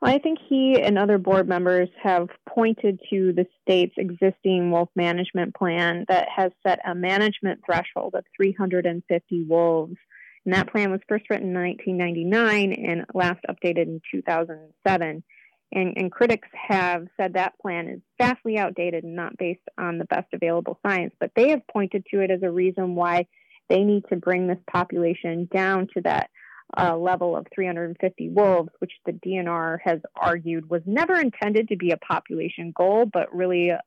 [0.00, 4.90] Well, I think he and other board members have pointed to the state's existing wolf
[4.94, 9.96] management plan that has set a management threshold of 350 wolves.
[10.44, 15.24] And that plan was first written in 1999 and last updated in 2007.
[15.70, 20.06] And, and, critics have said that plan is vastly outdated and not based on the
[20.06, 23.26] best available science, but they have pointed to it as a reason why
[23.68, 26.30] they need to bring this population down to that
[26.76, 31.90] uh, level of 350 wolves, which the DNR has argued was never intended to be
[31.90, 33.80] a population goal, but really a,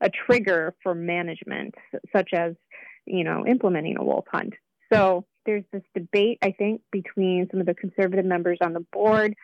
[0.00, 1.74] a trigger for management,
[2.14, 2.54] such as
[3.06, 4.54] you know implementing a wolf hunt.
[4.92, 9.34] So there's this debate, I think, between some of the conservative members on the board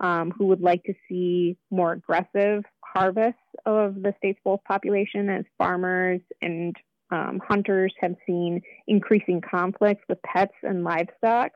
[0.00, 5.44] um, who would like to see more aggressive harvests of the state's wolf population as
[5.56, 6.76] farmers and
[7.10, 11.52] um, hunters have seen increasing conflicts with pets and livestock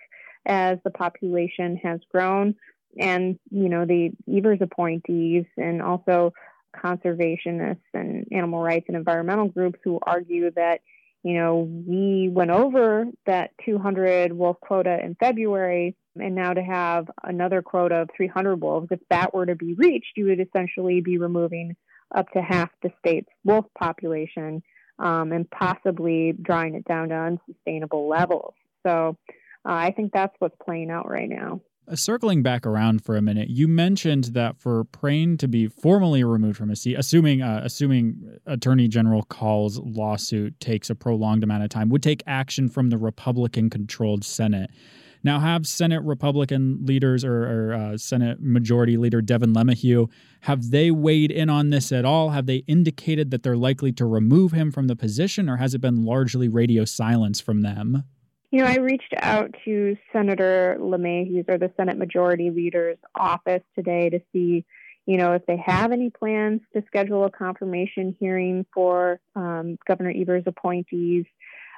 [0.47, 2.55] as the population has grown.
[2.99, 6.33] And, you know, the Evers appointees and also
[6.75, 10.81] conservationists and animal rights and environmental groups who argue that,
[11.23, 17.11] you know, we went over that 200 wolf quota in February, and now to have
[17.25, 21.19] another quota of 300 wolves, if that were to be reached, you would essentially be
[21.19, 21.77] removing
[22.15, 24.63] up to half the state's wolf population
[24.99, 28.55] um, and possibly drawing it down to unsustainable levels.
[28.87, 29.17] So
[29.67, 31.61] uh, I think that's what's playing out right now.
[31.89, 36.25] Uh, circling back around for a minute, you mentioned that for Prehn to be formally
[36.25, 41.63] removed from his seat, assuming uh, assuming Attorney General Kaul's lawsuit takes a prolonged amount
[41.63, 44.71] of time, would take action from the Republican-controlled Senate.
[45.23, 50.09] Now, have Senate Republican leaders or, or uh, Senate Majority Leader Devin LeMahieu
[50.43, 52.31] have they weighed in on this at all?
[52.31, 55.81] Have they indicated that they're likely to remove him from the position, or has it
[55.81, 58.05] been largely radio silence from them?
[58.57, 64.09] You know, I reached out to Senator LeMahieu's or the Senate Majority Leader's office today
[64.09, 64.65] to see,
[65.05, 70.11] you know, if they have any plans to schedule a confirmation hearing for um, Governor
[70.17, 71.27] Evers' appointees.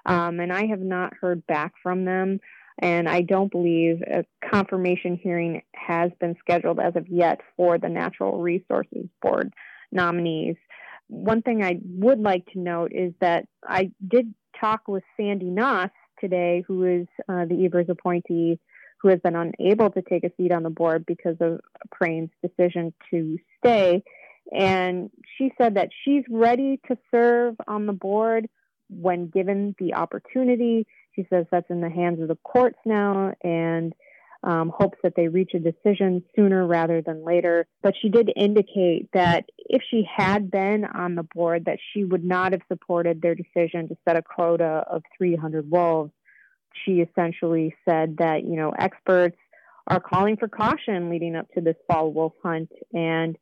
[0.07, 2.39] Um, and I have not heard back from them.
[2.79, 7.89] And I don't believe a confirmation hearing has been scheduled as of yet for the
[7.89, 9.53] Natural Resources Board
[9.91, 10.55] nominees.
[11.09, 15.91] One thing I would like to note is that I did talk with Sandy Naas
[16.21, 18.59] today, who is uh, the Evers appointee,
[19.01, 21.61] who has been unable to take a seat on the board because of
[21.95, 24.03] Prehn's decision to stay.
[24.53, 28.49] And she said that she's ready to serve on the board
[28.89, 30.87] when given the opportunity.
[31.15, 33.93] She says that's in the hands of the courts now and
[34.43, 37.67] um, hopes that they reach a decision sooner rather than later.
[37.83, 42.25] But she did indicate that if she had been on the board, that she would
[42.25, 46.13] not have supported their decision to set a quota of 300 wolves.
[46.85, 49.37] She essentially said that, you know, experts
[49.89, 52.71] are calling for caution leading up to this fall wolf hunt.
[52.93, 53.37] And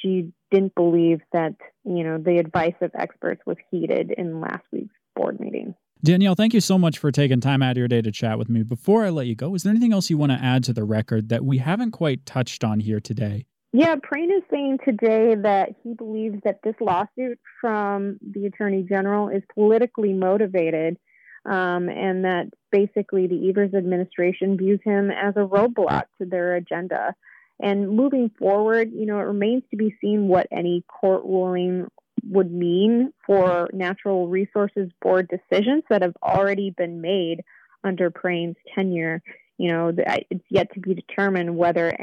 [0.00, 4.94] she didn't believe that, you know, the advice of experts was heeded in last week's
[5.14, 5.74] board meeting.
[6.04, 8.48] Danielle, thank you so much for taking time out of your day to chat with
[8.48, 8.64] me.
[8.64, 10.82] Before I let you go, is there anything else you want to add to the
[10.82, 13.46] record that we haven't quite touched on here today?
[13.72, 19.28] Yeah, Prehn is saying today that he believes that this lawsuit from the Attorney General
[19.28, 20.98] is politically motivated
[21.46, 27.14] um, and that basically the Evers administration views him as a roadblock to their agenda.
[27.62, 31.86] And moving forward, you know, it remains to be seen what any court ruling
[32.28, 37.42] would mean for natural resources board decisions that have already been made
[37.84, 39.22] under Prehn's tenure.
[39.58, 41.96] You know, it's yet to be determined whether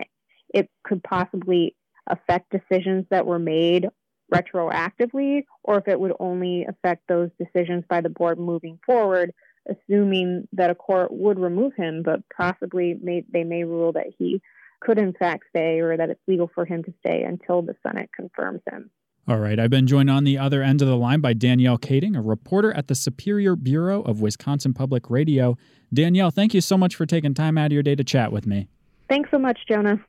[0.53, 1.75] it could possibly
[2.07, 3.87] affect decisions that were made
[4.33, 9.33] retroactively or if it would only affect those decisions by the board moving forward,
[9.69, 14.41] assuming that a court would remove him, but possibly may, they may rule that he
[14.81, 18.09] could in fact stay or that it's legal for him to stay until the Senate
[18.15, 18.89] confirms him.
[19.29, 22.17] All right, I've been joined on the other end of the line by Danielle Kaeding,
[22.17, 25.55] a reporter at the Superior Bureau of Wisconsin Public Radio.
[25.93, 28.47] Danielle, thank you so much for taking time out of your day to chat with
[28.47, 28.69] me.
[29.07, 30.03] Thanks so much, Jonah.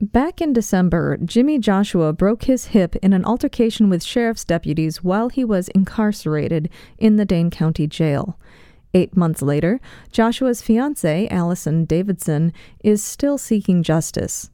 [0.00, 5.28] Back in December, Jimmy Joshua broke his hip in an altercation with sheriff's deputies while
[5.28, 6.68] he was incarcerated
[6.98, 8.36] in the Dane County Jail.
[8.94, 9.78] Eight months later,
[10.10, 14.50] Joshua's fiancee, Allison Davidson, is still seeking justice.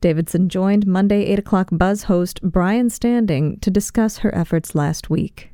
[0.00, 5.50] Davidson joined Monday 8 o'clock Buzz host Brian Standing to discuss her efforts last week.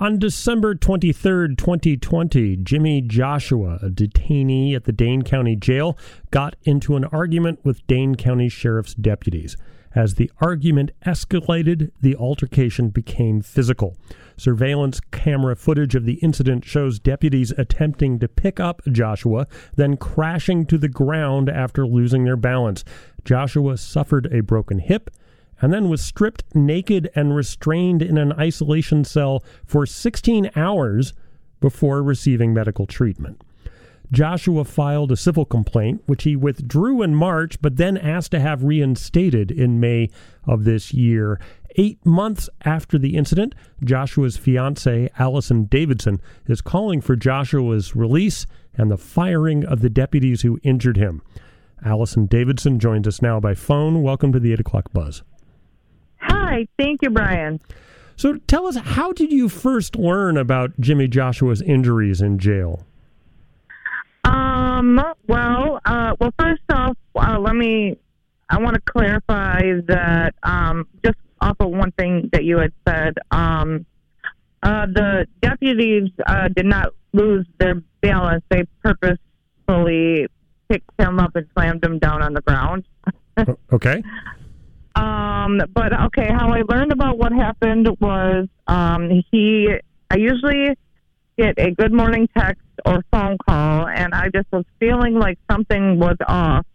[0.00, 5.96] On December 23, 2020, Jimmy Joshua, a detainee at the Dane County Jail,
[6.32, 9.56] got into an argument with Dane County Sheriff's deputies.
[9.94, 13.96] As the argument escalated, the altercation became physical.
[14.36, 20.66] Surveillance camera footage of the incident shows deputies attempting to pick up Joshua, then crashing
[20.66, 22.84] to the ground after losing their balance.
[23.24, 25.10] Joshua suffered a broken hip
[25.60, 31.12] and then was stripped naked and restrained in an isolation cell for 16 hours
[31.60, 33.43] before receiving medical treatment.
[34.14, 38.62] Joshua filed a civil complaint, which he withdrew in March, but then asked to have
[38.62, 40.08] reinstated in May
[40.44, 41.40] of this year.
[41.76, 48.46] Eight months after the incident, Joshua's fiancee, Allison Davidson, is calling for Joshua's release
[48.76, 51.20] and the firing of the deputies who injured him.
[51.84, 54.02] Allison Davidson joins us now by phone.
[54.02, 55.22] Welcome to the 8 o'clock buzz.
[56.18, 57.60] Hi, thank you, Brian.
[58.14, 62.86] So tell us, how did you first learn about Jimmy Joshua's injuries in jail?
[64.74, 67.96] Um, well, uh, well, first off, uh, let me,
[68.50, 73.14] I want to clarify that um, just off of one thing that you had said,
[73.30, 73.86] um,
[74.62, 78.42] uh, the deputies uh, did not lose their balance.
[78.48, 80.26] They purposefully
[80.68, 82.84] picked him up and slammed him down on the ground.
[83.72, 84.02] okay.
[84.96, 89.68] Um, but okay, how I learned about what happened was um, he.
[90.10, 90.76] I usually
[91.36, 95.98] get a good morning text or phone call, and I just was feeling like something
[95.98, 96.66] was off.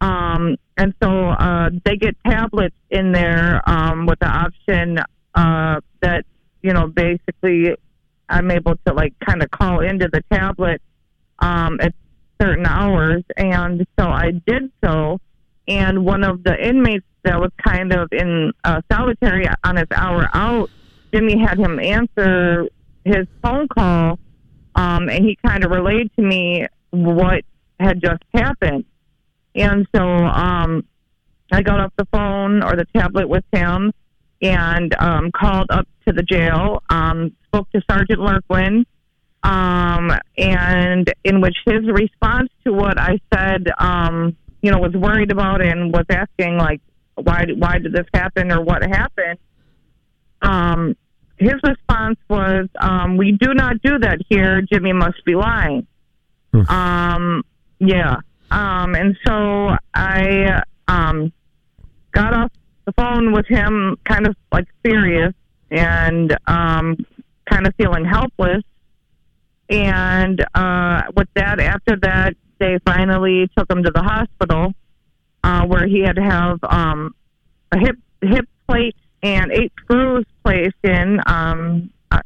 [0.00, 4.98] Um, and so uh, they get tablets in there um, with the option
[5.34, 6.24] uh, that
[6.62, 7.74] you know basically
[8.28, 10.82] I'm able to like kind of call into the tablet
[11.38, 11.94] um, at
[12.40, 15.18] certain hours, and so I did so.
[15.68, 20.28] And one of the inmates that was kind of in uh, solitary on his hour
[20.32, 20.70] out,
[21.12, 22.68] Jimmy had him answer
[23.06, 24.18] his phone call,
[24.74, 27.44] um, and he kind of relayed to me what
[27.78, 28.84] had just happened.
[29.54, 30.84] And so um,
[31.52, 33.92] I got off the phone or the tablet with him
[34.42, 38.84] and um, called up to the jail, um, spoke to Sergeant Lurkwin,
[39.42, 45.30] um, and in which his response to what I said, um, you know, was worried
[45.30, 46.80] about and was asking like,
[47.14, 49.38] why why did this happen or what happened?
[50.42, 50.96] Um,
[51.38, 54.62] his response was, um, "We do not do that here.
[54.62, 55.86] Jimmy must be lying."
[56.68, 57.42] Um,
[57.78, 58.16] yeah.
[58.50, 61.32] Um, and so I um,
[62.12, 62.52] got off
[62.86, 65.34] the phone with him, kind of like serious
[65.70, 66.96] and um,
[67.50, 68.62] kind of feeling helpless.
[69.68, 74.72] And uh, with that, after that, they finally took him to the hospital
[75.42, 77.14] uh, where he had to have um,
[77.72, 82.20] a hip hip plate and eight screws placed in um, uh,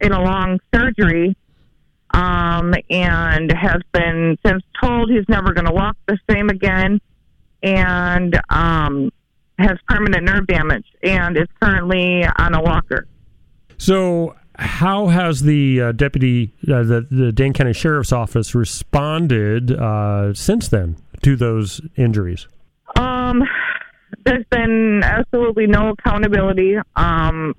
[0.00, 1.36] in a long surgery,
[2.10, 7.00] um, and has been since told he's never going to walk the same again,
[7.62, 9.10] and um,
[9.58, 13.06] has permanent nerve damage and is currently on a walker.
[13.78, 20.34] So, how has the uh, deputy, uh, the the Dane County Sheriff's Office responded uh,
[20.34, 22.46] since then to those injuries?
[22.96, 23.42] Um,
[24.24, 26.76] there's been absolutely no accountability.
[26.96, 27.54] Um,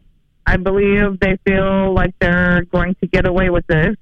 [0.45, 3.95] I believe they feel like they're going to get away with this,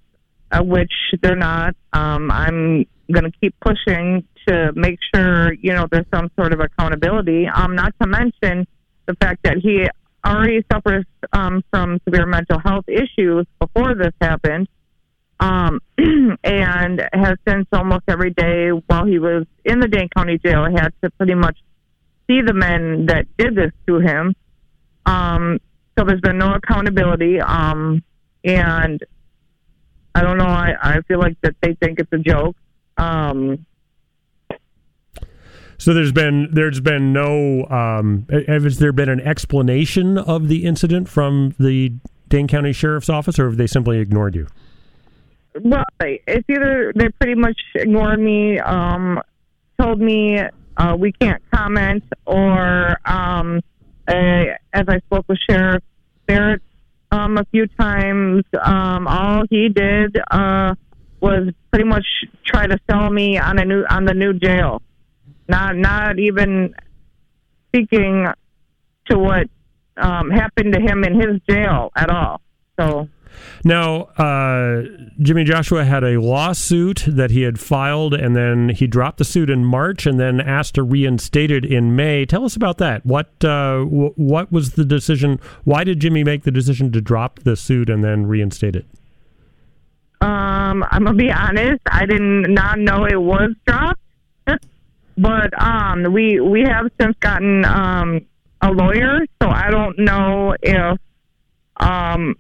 [0.51, 0.91] uh, which
[1.21, 1.75] they're not.
[1.93, 6.59] Um, I'm going to keep pushing to make sure you know there's some sort of
[6.59, 7.47] accountability.
[7.47, 8.67] Um, not to mention
[9.05, 9.87] the fact that he
[10.25, 14.67] already suffers um, from severe mental health issues before this happened,
[15.39, 15.79] um,
[16.43, 20.89] and has since almost every day while he was in the Dane County Jail had
[21.03, 21.57] to pretty much
[22.28, 24.36] see the men that did this to him.
[25.05, 25.59] Um,
[25.97, 28.03] so there's been no accountability, um,
[28.43, 29.03] and
[30.15, 30.45] I don't know.
[30.45, 32.55] I, I feel like that they think it's a joke.
[32.97, 33.65] Um,
[35.82, 41.09] So there's been there's been no um, has there been an explanation of the incident
[41.09, 41.93] from the
[42.30, 44.45] Dane County Sheriff's Office, or have they simply ignored you?
[45.59, 49.22] Well, it's either they pretty much ignored me, um,
[49.82, 50.43] told me
[50.82, 53.61] uh, we can't comment, or um,
[54.07, 55.84] uh, as I spoke with Sheriff
[56.25, 56.61] Barrett
[57.11, 60.73] um, a few times, um, all he did uh,
[61.19, 62.05] was pretty much
[62.45, 64.82] try to sell me on a new on the new jail,
[65.47, 66.73] not not even
[67.67, 68.25] speaking
[69.05, 69.47] to what
[69.97, 72.41] um, happened to him in his jail at all.
[72.79, 73.07] So.
[73.63, 74.84] Now, uh,
[75.19, 79.49] Jimmy Joshua had a lawsuit that he had filed, and then he dropped the suit
[79.49, 82.25] in March, and then asked to reinstate it in May.
[82.25, 83.05] Tell us about that.
[83.05, 85.39] What uh, w- what was the decision?
[85.63, 88.86] Why did Jimmy make the decision to drop the suit and then reinstate it?
[90.21, 91.82] Um, I'm gonna be honest.
[91.88, 94.01] I did not know it was dropped,
[95.17, 98.21] but um, we we have since gotten um
[98.61, 100.99] a lawyer, so I don't know if
[101.77, 102.36] um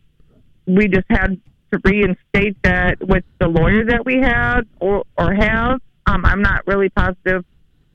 [0.65, 1.39] we just had
[1.71, 5.79] to reinstate that with the lawyer that we had or or have.
[6.07, 7.45] Um, I'm not really positive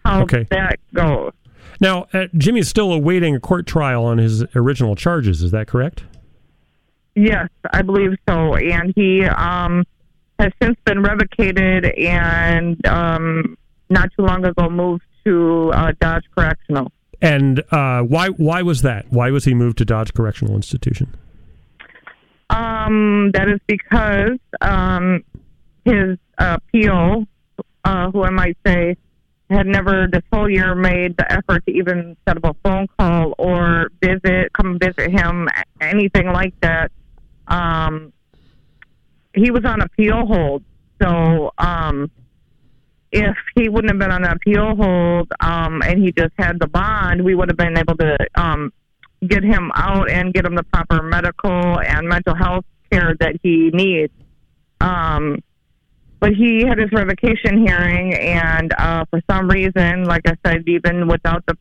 [0.04, 0.46] how Okay.
[0.50, 1.32] that goes.
[1.80, 5.42] Now, uh, Jimmy is still awaiting a court trial on his original charges.
[5.42, 6.04] Is that correct?
[7.14, 8.54] Yes, I believe so.
[8.54, 9.84] And he um,
[10.38, 13.56] has since been revocated and um,
[13.90, 16.92] not too long ago moved to uh, Dodge Correctional.
[17.20, 19.10] And uh, why why was that?
[19.10, 21.14] Why was he moved to Dodge Correctional Institution?
[22.50, 25.24] Um, that is because um,
[25.84, 27.26] his uh, PO,
[27.84, 28.96] uh, who I might say,
[29.50, 33.34] had never this whole year made the effort to even set up a phone call
[33.38, 35.48] or visit, come visit him,
[35.80, 36.90] anything like that.
[37.46, 38.12] Um,
[39.34, 40.64] he was on appeal hold.
[41.00, 42.10] So um,
[43.12, 47.24] if he wouldn't have been on appeal hold um, and he just had the bond,
[47.24, 48.72] we would have been able to um,
[49.26, 53.70] get him out and get him the proper medical and mental health care that he
[53.72, 54.12] needs.
[54.80, 55.42] Um,
[56.20, 61.08] but he had his revocation hearing, and uh, for some reason, like I said, even
[61.08, 61.56] without the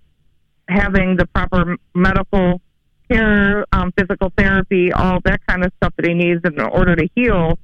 [0.70, 2.62] having the proper medical
[3.10, 7.08] care, um, physical therapy, all that kind of stuff that he needs in order to
[7.16, 7.60] heal,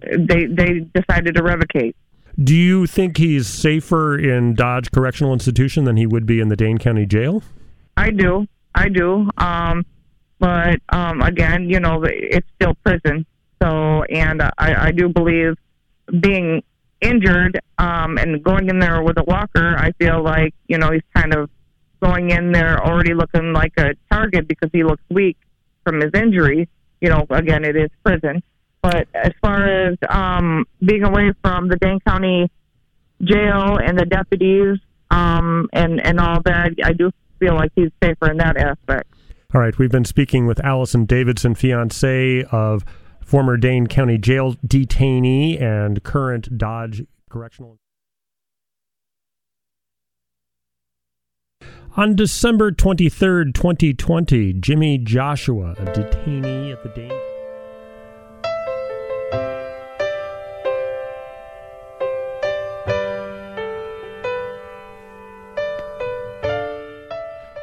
[0.00, 1.96] they they decided to revocate.
[2.42, 6.56] Do you think he's safer in Dodge Correctional Institution than he would be in the
[6.56, 7.42] Dane County Jail?
[7.96, 9.28] I do, I do.
[9.38, 9.84] Um,
[10.38, 13.26] but um, again, you know, it's still prison.
[13.62, 15.54] So, and I, I do believe
[16.20, 16.62] being
[17.00, 21.02] injured um, and going in there with a walker, I feel like you know he's
[21.14, 21.50] kind of
[22.02, 25.38] going in there already looking like a target because he looks weak
[25.84, 26.68] from his injury.
[27.00, 28.42] You know, again, it is prison.
[28.82, 32.50] But as far as um, being away from the Dane County
[33.22, 34.78] jail and the deputies
[35.10, 39.12] um, and and all that, I do feel like he's safer in that aspect.
[39.54, 42.84] All right, we've been speaking with Allison Davidson, fiance of
[43.24, 47.78] former Dane County Jail detainee and current Dodge Correctional.
[51.96, 57.35] On December 23rd, 2020, Jimmy Joshua, a detainee at the Dane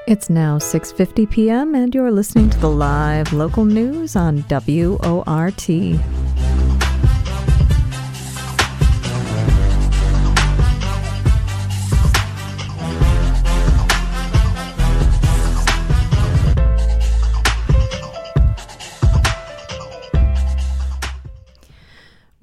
[0.06, 1.76] It's now 6:50 p.m.
[1.76, 5.70] and you're listening to the live local news on WORT.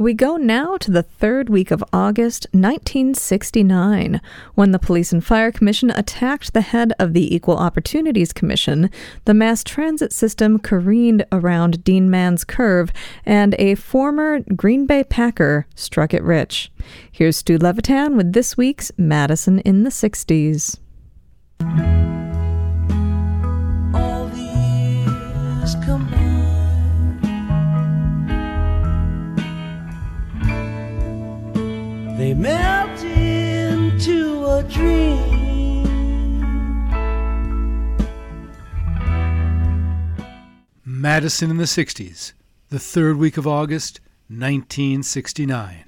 [0.01, 4.23] We go now to the third week of August 1969,
[4.55, 8.89] when the Police and Fire Commission attacked the head of the Equal Opportunities Commission.
[9.27, 12.91] The mass transit system careened around Dean Man's Curve,
[13.27, 16.73] and a former Green Bay Packer struck it rich.
[17.13, 20.79] Here's Stu Levitan with this week's Madison in the 60s.
[32.21, 35.87] They melt into a dream.
[40.85, 42.35] Madison in the 60s,
[42.69, 45.87] the third week of August, 1969.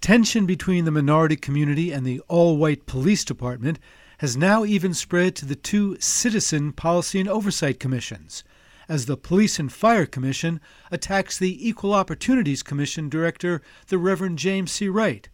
[0.00, 3.80] Tension between the minority community and the all white police department
[4.18, 8.44] has now even spread to the two Citizen Policy and Oversight Commissions,
[8.88, 10.60] as the Police and Fire Commission
[10.92, 14.88] attacks the Equal Opportunities Commission director, the Reverend James C.
[14.88, 15.28] Wright,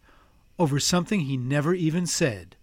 [0.57, 2.55] over something he never even said.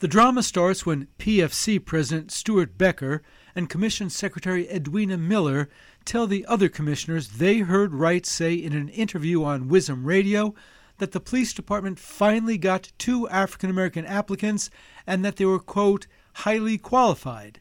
[0.00, 3.22] The drama starts when PFC President Stuart Becker
[3.56, 5.68] and Commission Secretary Edwina Miller
[6.04, 10.54] tell the other commissioners they heard Wright say in an interview on WIZM Radio
[10.98, 14.70] that the police department finally got two African American applicants
[15.06, 17.60] and that they were, quote, highly qualified.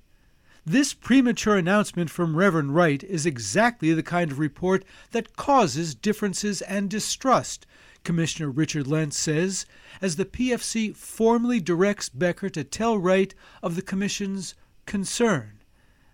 [0.64, 6.62] This premature announcement from Reverend Wright is exactly the kind of report that causes differences
[6.62, 7.66] and distrust
[8.08, 9.66] Commissioner Richard Lentz says,
[10.02, 14.56] as the PFC formally directs Becker to tell Wright of the Commission's
[14.86, 15.60] concern.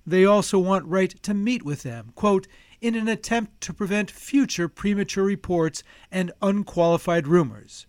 [0.03, 2.47] They also want Wright to meet with them, quote,
[2.81, 7.85] in an attempt to prevent future premature reports and unqualified rumors.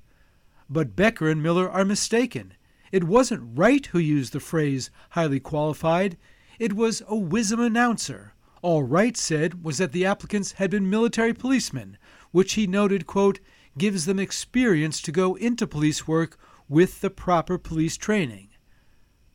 [0.69, 2.53] But Becker and Miller are mistaken.
[2.93, 6.19] It wasn't Wright who used the phrase highly qualified,
[6.59, 8.35] it was a WIZM announcer.
[8.61, 11.97] All Wright said was that the applicants had been military policemen,
[12.33, 13.41] which he noted, quote,
[13.77, 18.49] gives them experience to go into police work with the proper police training.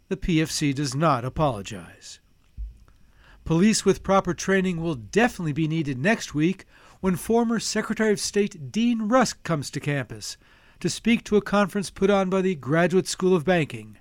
[0.08, 2.20] The PFC does not apologize.
[3.46, 6.66] Police with proper training will definitely be needed next week
[7.02, 10.38] when former Secretary of State Dean Rusk comes to campus
[10.80, 13.98] to speak to a conference put on by the Graduate School of Banking.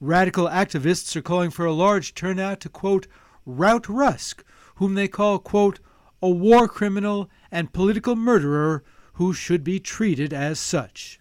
[0.00, 3.06] Radical activists are calling for a large turnout to, quote,
[3.46, 4.44] rout Rusk,
[4.76, 5.80] whom they call, quote,
[6.20, 8.84] a war criminal and political murderer
[9.14, 11.20] who should be treated as such.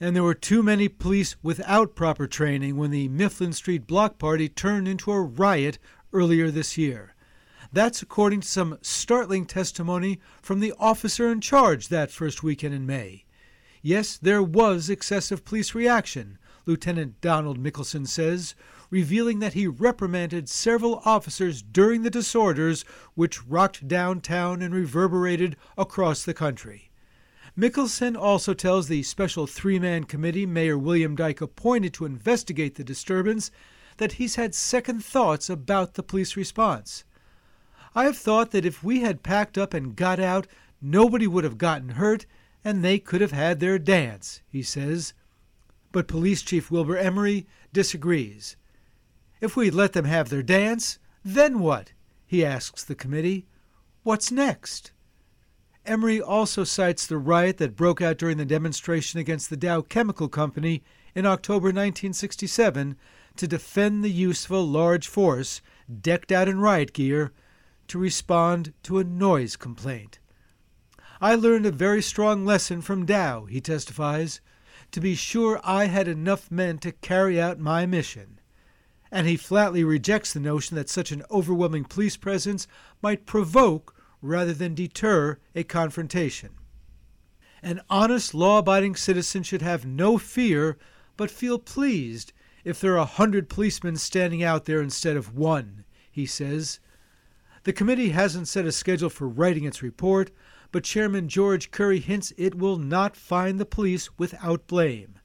[0.00, 4.48] And there were too many police without proper training when the Mifflin Street block party
[4.48, 5.78] turned into a riot
[6.12, 7.14] earlier this year.
[7.72, 12.86] That's according to some startling testimony from the officer in charge that first weekend in
[12.86, 13.24] May.
[13.82, 18.54] Yes, there was excessive police reaction, Lieutenant Donald Mickelson says,
[18.90, 22.84] revealing that he reprimanded several officers during the disorders
[23.14, 26.89] which rocked downtown and reverberated across the country.
[27.60, 32.84] Mickelson also tells the special three man committee Mayor William Dyke appointed to investigate the
[32.84, 33.50] disturbance
[33.98, 37.04] that he's had second thoughts about the police response.
[37.94, 40.46] I have thought that if we had packed up and got out,
[40.80, 42.24] nobody would have gotten hurt
[42.64, 45.12] and they could have had their dance, he says.
[45.92, 48.56] But Police Chief Wilbur Emery disagrees.
[49.42, 51.92] If we'd let them have their dance, then what?
[52.26, 53.44] He asks the committee.
[54.02, 54.92] What's next?
[55.86, 60.28] Emery also cites the riot that broke out during the demonstration against the Dow Chemical
[60.28, 60.82] Company
[61.14, 62.96] in October 1967
[63.36, 65.62] to defend the use of a large force,
[66.00, 67.32] decked out in riot gear,
[67.88, 70.18] to respond to a noise complaint.
[71.20, 74.40] I learned a very strong lesson from Dow, he testifies,
[74.92, 78.38] to be sure I had enough men to carry out my mission.
[79.10, 82.66] And he flatly rejects the notion that such an overwhelming police presence
[83.02, 86.50] might provoke rather than deter a confrontation.
[87.62, 90.78] An honest, law abiding citizen should have no fear,
[91.16, 92.32] but feel pleased
[92.64, 96.80] if there are a hundred policemen standing out there instead of one, he says.
[97.64, 100.30] The committee hasn't set a schedule for writing its report,
[100.72, 105.18] but Chairman George Curry hints it will not find the police without blame.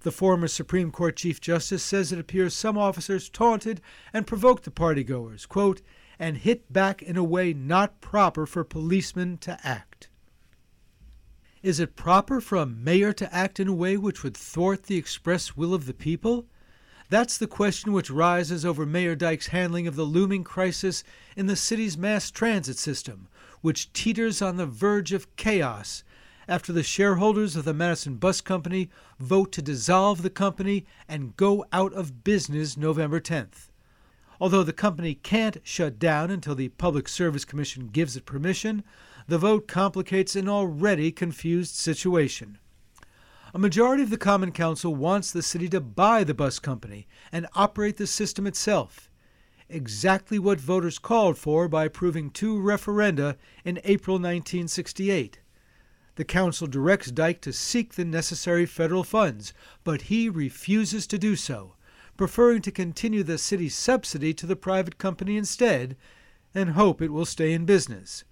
[0.00, 3.80] The former Supreme Court Chief Justice says it appears some officers taunted
[4.12, 5.82] and provoked the partygoers, quote,
[6.18, 10.08] and hit back in a way not proper for policemen to act.
[11.62, 14.96] Is it proper for a mayor to act in a way which would thwart the
[14.96, 16.46] express will of the people?
[17.10, 21.02] That's the question which rises over Mayor Dyke's handling of the looming crisis
[21.36, 23.28] in the city's mass transit system,
[23.60, 26.04] which teeters on the verge of chaos
[26.46, 28.88] after the shareholders of the Madison Bus Company
[29.18, 33.68] vote to dissolve the company and go out of business November 10th.
[34.40, 38.84] Although the company can't shut down until the Public Service Commission gives it permission,
[39.26, 42.58] the vote complicates an already confused situation.
[43.52, 47.46] A majority of the Common Council wants the city to buy the bus company and
[47.54, 49.10] operate the system itself.
[49.68, 55.40] Exactly what voters called for by approving two referenda in April 1968.
[56.14, 59.52] The council directs Dyke to seek the necessary federal funds,
[59.84, 61.74] but he refuses to do so,
[62.18, 65.96] preferring to continue the city's subsidy to the private company instead
[66.54, 68.24] and hope it will stay in business.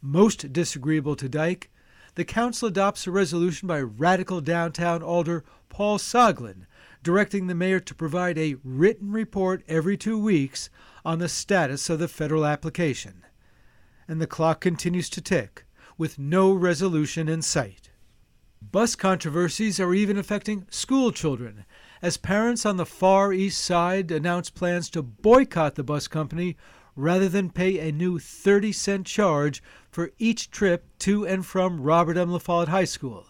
[0.00, 1.70] Most disagreeable to Dyke,
[2.14, 6.66] the council adopts a resolution by radical downtown alder Paul Soglin
[7.02, 10.70] directing the mayor to provide a written report every two weeks
[11.04, 13.24] on the status of the federal application.
[14.08, 15.64] And the clock continues to tick,
[15.98, 17.90] with no resolution in sight.
[18.70, 21.64] Bus controversies are even affecting school children,
[22.02, 26.56] as parents on the far east side announce plans to boycott the bus company
[26.96, 32.16] rather than pay a new 30 cent charge for each trip to and from Robert
[32.16, 32.32] M.
[32.32, 33.26] La Follette High School.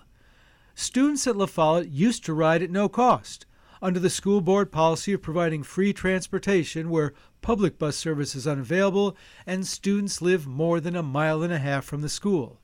[0.74, 3.44] Students at La Follette used to ride at no cost
[3.82, 7.12] under the school board policy of providing free transportation where
[7.42, 9.16] public bus service is unavailable
[9.46, 12.60] and students live more than a mile and a half from the school.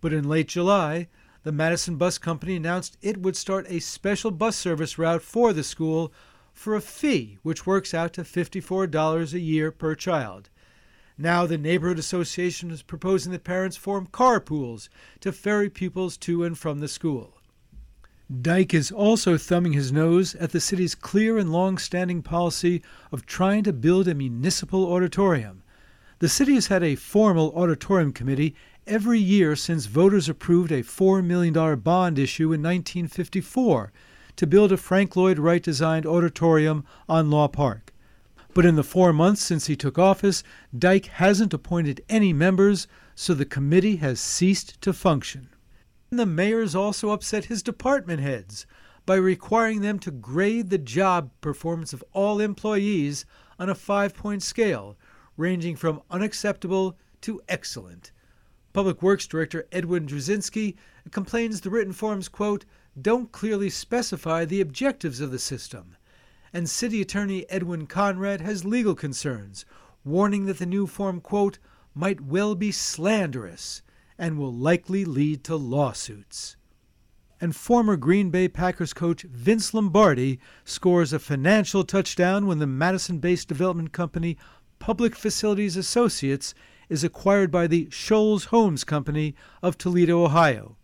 [0.00, 1.08] But in late July,
[1.46, 5.62] the Madison Bus Company announced it would start a special bus service route for the
[5.62, 6.12] school
[6.52, 10.50] for a fee which works out to $54 a year per child.
[11.16, 14.88] Now, the Neighborhood Association is proposing that parents form carpools
[15.20, 17.38] to ferry pupils to and from the school.
[18.42, 22.82] Dyke is also thumbing his nose at the city's clear and long standing policy
[23.12, 25.62] of trying to build a municipal auditorium.
[26.18, 28.56] The city has had a formal auditorium committee
[28.86, 33.92] every year since voters approved a $4 million bond issue in 1954
[34.36, 37.92] to build a Frank Lloyd Wright designed auditorium on Law Park.
[38.54, 40.42] But in the four months since he took office,
[40.76, 45.48] Dyke hasn't appointed any members, so the committee has ceased to function.
[46.10, 48.66] The mayor's also upset his department heads
[49.04, 53.26] by requiring them to grade the job performance of all employees
[53.58, 54.96] on a five point scale,
[55.36, 58.12] ranging from unacceptable to excellent.
[58.76, 60.76] Public Works Director Edwin Drzezinski
[61.10, 62.66] complains the written forms, quote,
[63.00, 65.96] don't clearly specify the objectives of the system
[66.52, 69.64] and City Attorney Edwin Conrad has legal concerns,
[70.04, 71.58] warning that the new form, quote,
[71.94, 73.80] might well be slanderous
[74.18, 76.58] and will likely lead to lawsuits.
[77.40, 83.20] And former Green Bay Packers coach Vince Lombardi scores a financial touchdown when the Madison
[83.20, 84.36] based development company
[84.78, 86.52] Public Facilities Associates
[86.88, 90.76] is acquired by the Shoals Homes Company of Toledo, Ohio.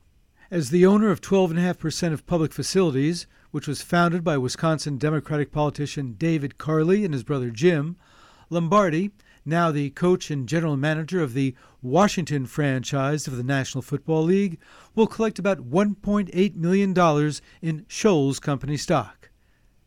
[0.51, 6.15] As the owner of 12.5% of public facilities, which was founded by Wisconsin Democratic politician
[6.19, 7.97] David Carley and his brother Jim,
[8.51, 9.11] Lombardi,
[9.45, 14.59] now the coach and general manager of the Washington franchise of the National Football League,
[14.95, 19.31] will collect about $1.8 million in Shoals Company stock.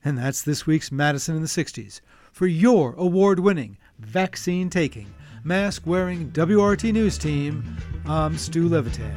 [0.03, 2.01] And that's this week's Madison in the 60s.
[2.31, 5.07] For your award winning, vaccine taking,
[5.45, 7.63] mask wearing WRT News team,
[8.07, 9.13] I'm Stu Levitan.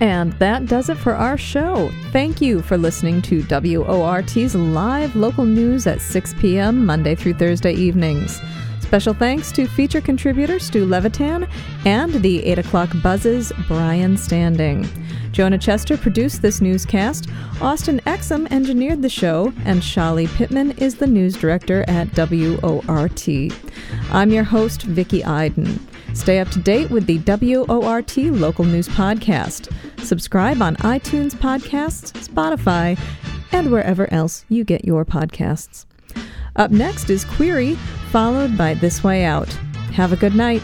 [0.00, 1.92] And that does it for our show.
[2.10, 6.84] Thank you for listening to WORT's live local news at 6 p.m.
[6.84, 8.40] Monday through Thursday evenings.
[8.80, 11.48] Special thanks to feature contributor Stu Levitan
[11.84, 14.88] and the 8 o'clock buzzes Brian Standing.
[15.32, 17.28] Jonah Chester produced this newscast,
[17.60, 23.28] Austin Exum engineered the show, and Shali Pittman is the news director at WORT.
[24.10, 25.78] I'm your host, Vicki Iden.
[26.14, 29.72] Stay up to date with the WORT Local News Podcast.
[30.04, 32.98] Subscribe on iTunes Podcasts, Spotify,
[33.52, 35.86] and wherever else you get your podcasts.
[36.56, 37.76] Up next is Query,
[38.10, 39.48] followed by This Way Out.
[39.92, 40.62] Have a good night.